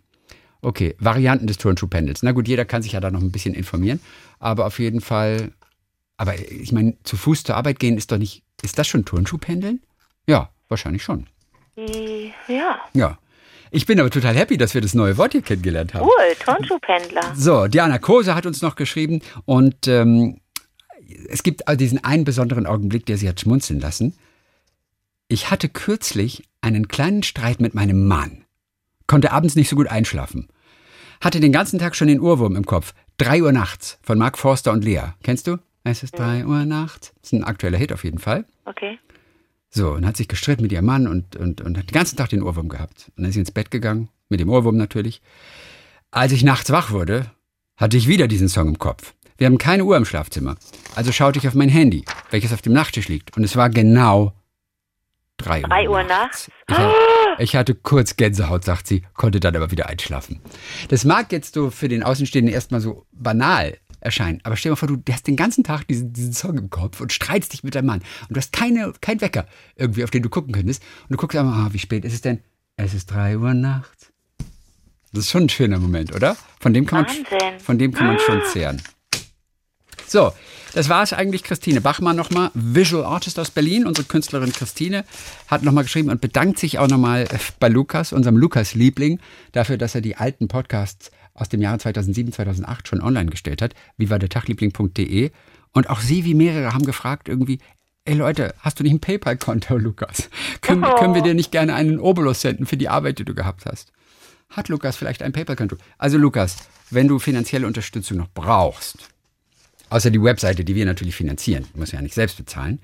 Okay, 0.63 0.95
Varianten 0.99 1.49
des 1.49 1.59
Turnschuhpendels. 1.59 2.23
Na 2.23 2.33
gut, 2.33 2.47
jeder 2.47 2.65
kann 2.65 2.83
sich 2.83 2.93
ja 2.93 3.01
da 3.01 3.11
noch 3.11 3.21
ein 3.21 3.33
bisschen 3.33 3.53
informieren. 3.53 4.01
Aber 4.39 4.65
auf 4.65 4.79
jeden 4.79 5.01
Fall, 5.01 5.53
aber 6.17 6.35
ich 6.39 6.71
meine, 6.71 6.97
zu 7.03 7.17
Fuß 7.17 7.43
zur 7.43 7.57
Arbeit 7.57 7.81
gehen 7.81 7.99
ist 7.99 8.13
doch 8.13 8.19
nicht, 8.19 8.44
ist 8.65 8.79
das 8.79 8.87
schon 8.89 9.05
Turnschuhpendeln? 9.05 9.81
Ja, 10.27 10.51
wahrscheinlich 10.69 11.03
schon. 11.03 11.27
Die- 11.77 12.33
Ja. 12.49 12.81
Ja. 12.95 13.19
Ich 13.71 13.87
bin 13.87 13.99
aber 13.99 14.11
total 14.11 14.37
happy, 14.37 14.57
dass 14.57 14.75
wir 14.75 14.81
das 14.81 14.95
neue 14.95 15.17
Wort 15.17 15.33
hier 15.33 15.43
kennengelernt 15.43 15.95
haben. 15.95 16.05
Cool, 16.05 16.35
Turnschuhpendler. 16.45 17.35
So, 17.35 17.67
Diana 17.67 17.99
Kose 17.99 18.35
hat 18.37 18.47
uns 18.47 18.63
noch 18.63 18.77
geschrieben 18.77 19.21
und 19.47 19.89
ähm, 19.89 20.39
es 21.29 21.43
gibt 21.43 21.67
also 21.67 21.77
diesen 21.77 22.03
einen 22.05 22.25
besonderen 22.25 22.67
Augenblick, 22.67 23.05
der 23.07 23.19
sie 23.19 23.29
hat 23.29 23.41
schmunzeln 23.41 23.81
lassen. 23.81 24.17
Ich 25.29 25.51
hatte 25.51 25.69
kürzlich 25.69 26.45
einen 26.61 26.87
kleinen 26.89 27.23
Streit 27.25 27.61
mit 27.61 27.75
meinem 27.75 28.07
Mann, 28.07 28.45
konnte 29.09 29.33
abends 29.33 29.57
nicht 29.57 29.69
so 29.69 29.75
gut 29.77 29.89
einschlafen, 29.89 30.49
hatte 31.21 31.41
den 31.41 31.53
ganzen 31.53 31.79
Tag 31.81 31.97
schon 31.97 32.09
den 32.09 32.21
Ohrwurm 32.21 32.55
im 32.57 32.67
Kopf. 32.67 32.95
Drei 33.17 33.43
Uhr 33.43 33.53
nachts 33.53 33.99
von 34.03 34.19
Mark 34.19 34.39
Forster 34.39 34.71
und 34.73 34.85
Lea. 34.85 35.01
Kennst 35.25 35.47
du? 35.49 35.57
Es 35.83 36.03
ist 36.05 36.17
drei 36.19 36.47
Uhr 36.47 36.65
nachts. 36.65 37.13
Das 37.21 37.33
ist 37.33 37.39
ein 37.39 37.45
aktueller 37.45 37.79
Hit 37.79 37.93
auf 37.93 38.05
jeden 38.05 38.19
Fall. 38.19 38.45
Okay. 38.65 38.99
So, 39.71 39.91
und 39.91 40.07
hat 40.07 40.17
sich 40.17 40.29
gestritten 40.29 40.63
mit 40.63 40.73
ihrem 40.73 40.85
Mann 40.85 41.09
und, 41.09 41.37
und, 41.37 41.61
und 41.61 41.77
hat 41.77 41.91
den 41.91 41.95
ganzen 41.95 42.17
Tag 42.17 42.29
den 42.29 42.43
Ohrwurm 42.43 42.69
gehabt. 42.69 43.11
Und 43.17 43.23
dann 43.23 43.27
ist 43.27 43.35
sie 43.35 43.41
ins 43.41 43.51
Bett 43.51 43.71
gegangen, 43.71 44.09
mit 44.29 44.41
dem 44.41 44.49
Ohrwurm 44.49 44.77
natürlich. 44.77 45.21
Als 46.11 46.33
ich 46.33 46.45
nachts 46.45 46.71
wach 46.71 46.93
wurde, 46.93 47.31
hatte 47.77 47.97
ich 47.97 48.07
wieder 48.07 48.29
diesen 48.29 48.49
Song 48.49 48.69
im 48.69 48.79
Kopf. 48.79 49.15
Wir 49.37 49.47
haben 49.47 49.59
keine 49.59 49.85
Uhr 49.85 49.97
im 49.97 50.05
Schlafzimmer. 50.05 50.57
Also 50.95 51.11
schaute 51.11 51.41
ich 51.41 51.49
auf 51.49 51.55
mein 51.55 51.69
Handy, 51.69 52.05
welches 52.31 52.53
auf 52.53 52.63
dem 52.63 52.73
Nachttisch 52.73 53.09
liegt. 53.09 53.37
Und 53.37 53.43
es 53.43 53.57
war 53.57 53.69
genau 53.69 54.33
drei 55.39 55.63
Uhr, 55.63 55.69
Drei 55.69 55.89
Uhr 55.89 56.03
nachts? 56.05 56.51
Ich, 56.69 56.77
hatte, 56.77 56.95
ich 57.39 57.57
hatte 57.57 57.75
kurz 57.75 58.17
Gänsehaut, 58.17 58.65
sagt 58.65 58.87
sie, 58.87 59.03
konnte 59.15 59.41
dann 59.41 59.57
aber 59.57 59.73
wieder 59.73 59.89
einschlafen. 59.89 60.41
Das 60.89 61.05
mag 61.05 61.33
jetzt 61.33 61.55
so 61.55 61.71
für 61.71 61.89
den 61.89 62.05
Außenstehenden 62.05 62.55
erstmal 62.55 62.81
so 62.81 63.07
banal 63.11 63.77
erscheinen. 64.05 64.41
Aber 64.45 64.57
stell 64.57 64.71
dir 64.71 64.75
mal 64.75 64.77
vor, 64.77 64.89
du 64.89 65.01
hast 65.11 65.27
den 65.27 65.37
ganzen 65.37 65.65
Tag 65.65 65.89
diesen, 65.89 66.13
diesen 66.13 66.33
Song 66.33 66.59
im 66.59 66.71
Kopf 66.71 67.01
und 67.01 67.13
streitst 67.13 67.53
dich 67.53 67.65
mit 67.65 67.75
deinem 67.75 67.87
Mann. 67.87 68.03
Und 68.29 68.37
du 68.37 68.37
hast 68.37 68.53
keine, 68.53 68.93
keinen 69.01 69.21
Wecker 69.21 69.47
irgendwie, 69.77 70.05
auf 70.05 70.11
den 70.11 70.23
du 70.23 70.29
gucken 70.29 70.53
könntest. 70.53 70.83
Und 71.03 71.13
du 71.13 71.17
guckst 71.17 71.37
einmal, 71.37 71.67
ah, 71.67 71.73
wie 71.73 71.79
spät 71.79 72.05
ist 72.05 72.15
es 72.15 72.21
denn? 72.21 72.41
Es 72.77 72.95
ist 72.95 73.11
drei 73.11 73.39
Uhr 73.39 73.55
nachts. 73.55 74.13
Das 75.13 75.25
ist 75.25 75.31
schon 75.31 75.45
ein 75.45 75.49
schöner 75.49 75.79
Moment, 75.79 76.15
oder? 76.15 76.37
Von 76.61 76.75
dem 76.75 76.87
kann 76.87 77.07
Wahnsinn. 77.07 77.25
man, 77.31 77.61
von 77.61 77.79
dem 77.79 77.93
kann 77.93 78.09
man 78.09 78.19
schon 78.19 78.43
zehren. 78.53 78.83
So, 80.07 80.33
das 80.75 80.89
war 80.89 81.05
es 81.05 81.13
eigentlich. 81.13 81.45
Christine 81.45 81.81
Bachmann 81.81 82.17
nochmal, 82.17 82.51
Visual 82.55 83.05
Artist 83.05 83.39
aus 83.39 83.51
Berlin. 83.51 83.87
Unsere 83.87 84.07
Künstlerin 84.07 84.53
Christine 84.53 85.05
hat 85.47 85.63
nochmal 85.63 85.85
geschrieben 85.85 86.11
und 86.11 86.21
bedankt 86.21 86.59
sich 86.59 86.79
auch 86.81 86.89
nochmal 86.89 87.29
bei 87.61 87.69
Lukas, 87.69 88.13
unserem 88.13 88.37
Lukas-Liebling, 88.37 89.21
dafür, 89.53 89.79
dass 89.79 89.95
er 89.95 90.01
die 90.01 90.17
alten 90.17 90.49
Podcasts 90.49 91.13
aus 91.35 91.49
dem 91.49 91.61
Jahre 91.61 91.79
2007, 91.79 92.33
2008 92.33 92.89
schon 92.89 93.01
online 93.03 93.31
gestellt 93.31 93.61
hat. 93.61 93.75
Wie 93.97 94.09
war 94.11 94.19
der 94.19 94.29
Tagliebling.de. 94.29 95.31
Und 95.73 95.91
auch 95.91 96.01
sie, 96.01 96.25
wie 96.25 96.35
mehrere, 96.35 96.73
haben 96.73 96.85
gefragt 96.87 97.29
irgendwie, 97.29 97.59
ey 98.05 98.15
Leute, 98.15 98.55
hast 98.61 98.79
du 98.79 98.85
nicht 98.85 98.93
ein 98.93 99.01
PayPal-Konto, 99.01 99.77
Lukas? 99.77 100.31
Können, 100.61 100.85
Oh. 100.85 100.95
können 100.97 101.15
wir 101.15 101.23
dir 101.23 101.35
nicht 101.35 101.51
gerne 101.51 101.75
einen 101.75 101.99
Obolus 101.99 102.41
senden 102.41 102.67
für 102.67 102.77
die 102.77 102.89
Arbeit, 102.89 103.19
die 103.19 103.25
du 103.25 103.35
gehabt 103.35 103.67
hast? 103.67 103.93
Hat 104.51 104.69
Lukas 104.69 104.97
vielleicht 104.97 105.23
ein 105.23 105.33
PayPal-Konto? 105.33 105.77
Also 105.99 106.17
Lukas, 106.19 106.57
wenn 106.91 107.09
du 107.09 107.19
finanzielle 107.19 107.67
Unterstützung 107.67 108.19
noch 108.19 108.29
brauchst, 108.33 109.09
außer 109.91 110.11
die 110.11 110.23
Webseite, 110.23 110.65
die 110.65 110.75
wir 110.77 110.85
natürlich 110.87 111.17
finanzieren, 111.17 111.65
du 111.73 111.81
musst 111.81 111.93
ja 111.93 112.01
nicht 112.01 112.15
selbst 112.15 112.37
bezahlen, 112.37 112.79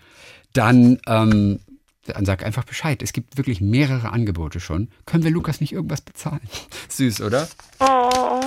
dann, 0.52 0.98
ähm, 1.06 1.60
dann 2.06 2.24
sag 2.24 2.44
einfach 2.44 2.64
Bescheid. 2.64 3.02
Es 3.02 3.12
gibt 3.12 3.36
wirklich 3.36 3.60
mehrere 3.60 4.10
Angebote 4.12 4.60
schon. 4.60 4.88
Können 5.06 5.24
wir 5.24 5.30
Lukas 5.30 5.60
nicht 5.60 5.72
irgendwas 5.72 6.00
bezahlen? 6.00 6.40
Süß, 6.88 7.20
oder? 7.22 7.48
Oh, 7.78 8.40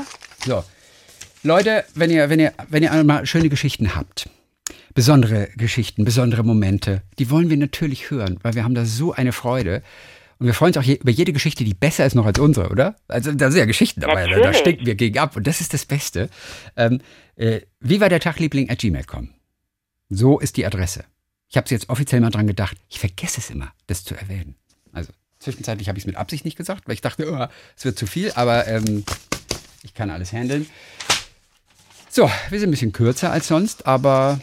So. 0.45 0.63
Leute, 1.45 1.83
wenn 1.93 2.09
ihr, 2.09 2.29
wenn 2.29 2.39
ihr, 2.39 2.53
wenn 2.69 2.83
ihr 2.83 3.03
mal 3.03 3.25
schöne 3.25 3.49
Geschichten 3.49 3.95
habt, 3.95 4.29
besondere 4.93 5.49
Geschichten, 5.57 6.05
besondere 6.05 6.43
Momente, 6.43 7.01
die 7.19 7.29
wollen 7.29 7.49
wir 7.49 7.57
natürlich 7.57 8.09
hören, 8.09 8.39
weil 8.43 8.53
wir 8.55 8.63
haben 8.63 8.75
da 8.75 8.85
so 8.85 9.11
eine 9.11 9.33
Freude. 9.33 9.83
Und 10.39 10.47
wir 10.47 10.53
freuen 10.53 10.69
uns 10.69 10.77
auch 10.77 10.83
je, 10.83 10.95
über 10.95 11.11
jede 11.11 11.33
Geschichte, 11.33 11.63
die 11.63 11.73
besser 11.73 12.05
ist 12.05 12.15
noch 12.15 12.25
als 12.25 12.39
unsere, 12.39 12.69
oder? 12.69 12.95
Also 13.07 13.33
da 13.33 13.51
sind 13.51 13.59
ja 13.59 13.65
Geschichten 13.65 14.01
dabei, 14.01 14.27
da, 14.27 14.39
da 14.39 14.53
stinken 14.53 14.85
wir 14.85 14.95
gegen 14.95 15.17
ab 15.19 15.35
und 15.35 15.45
das 15.45 15.61
ist 15.61 15.73
das 15.73 15.85
Beste. 15.85 16.29
Ähm, 16.77 17.01
äh, 17.35 17.61
wie 17.81 17.99
war 17.99 18.09
der 18.09 18.19
Tagliebling 18.19 18.69
at 18.69 18.79
gmail.com? 18.79 19.29
So 20.09 20.39
ist 20.39 20.57
die 20.57 20.65
Adresse. 20.65 21.03
Ich 21.53 21.57
habe 21.57 21.69
jetzt 21.69 21.89
offiziell 21.89 22.19
mal 22.19 22.31
dran 22.31 22.47
gedacht, 22.47 22.75
ich 22.89 22.97
vergesse 22.97 23.39
es 23.39 23.51
immer, 23.51 23.71
das 23.85 24.03
zu 24.03 24.15
erwähnen. 24.15 24.55
Also 24.91 25.13
zwischenzeitlich 25.37 25.87
habe 25.87 25.99
ich 25.99 26.01
es 26.01 26.07
mit 26.07 26.15
Absicht 26.15 26.45
nicht 26.45 26.57
gesagt, 26.57 26.87
weil 26.87 26.95
ich 26.95 27.01
dachte, 27.01 27.31
oh, 27.31 27.47
es 27.77 27.85
wird 27.85 27.95
zu 27.95 28.07
viel, 28.07 28.31
aber 28.31 28.65
ähm, 28.65 29.05
ich 29.83 29.93
kann 29.93 30.09
alles 30.09 30.33
handeln. 30.33 30.67
So, 32.09 32.27
wir 32.49 32.59
sind 32.59 32.69
ein 32.69 32.71
bisschen 32.71 32.91
kürzer 32.91 33.31
als 33.31 33.49
sonst, 33.49 33.85
aber, 33.85 34.39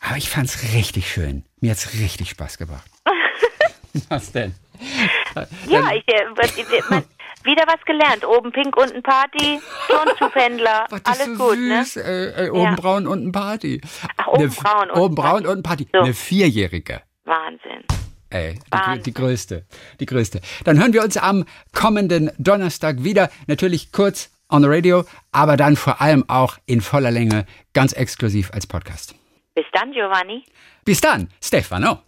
aber 0.00 0.16
ich 0.16 0.30
fand 0.30 0.48
es 0.48 0.72
richtig 0.72 1.12
schön. 1.12 1.44
Mir 1.60 1.72
hat 1.72 1.78
es 1.78 1.92
richtig 1.92 2.30
Spaß 2.30 2.56
gemacht. 2.56 2.90
Was 4.08 4.32
denn? 4.32 4.54
ja, 5.68 5.92
ich, 5.92 6.08
äh, 6.08 6.24
man, 6.88 7.04
wieder 7.48 7.64
was 7.66 7.84
gelernt. 7.84 8.24
Oben 8.26 8.52
pink, 8.52 8.76
unten 8.76 9.02
Party, 9.02 9.58
Turnschuhpendler, 9.88 10.86
alles 11.04 11.24
so 11.24 11.48
gut, 11.48 11.58
ne? 11.58 11.84
süß. 11.84 11.96
Äh, 11.96 12.46
äh, 12.46 12.50
oben 12.50 12.62
Ja. 12.62 12.74
braun, 12.76 13.06
unten 13.06 13.32
Party. 13.32 13.80
Ach, 14.16 14.26
oben 14.28 14.42
Eine- 14.44 14.48
braun, 14.50 14.90
Oben 14.90 15.14
braun, 15.14 15.30
Party. 15.42 15.46
unten 15.48 15.62
Party. 15.62 15.88
So. 15.92 16.00
Eine 16.00 16.14
Vierjährige. 16.14 17.02
Wahnsinn. 17.24 17.84
Ey, 18.30 18.58
die, 18.94 19.02
die 19.04 19.14
größte. 19.14 19.64
Die 20.00 20.06
größte. 20.06 20.40
Dann 20.64 20.78
hören 20.78 20.92
wir 20.92 21.02
uns 21.02 21.16
am 21.16 21.44
kommenden 21.74 22.30
Donnerstag 22.38 23.02
wieder. 23.02 23.30
Natürlich 23.46 23.90
kurz 23.90 24.30
on 24.50 24.62
the 24.62 24.68
radio, 24.68 25.04
aber 25.32 25.56
dann 25.56 25.76
vor 25.76 26.00
allem 26.02 26.24
auch 26.28 26.58
in 26.66 26.80
voller 26.82 27.10
Länge, 27.10 27.46
ganz 27.72 27.92
exklusiv 27.94 28.50
als 28.52 28.66
Podcast. 28.66 29.14
Bis 29.54 29.64
dann, 29.72 29.92
Giovanni. 29.92 30.44
Bis 30.84 31.00
dann, 31.00 31.28
Stefano. 31.42 31.98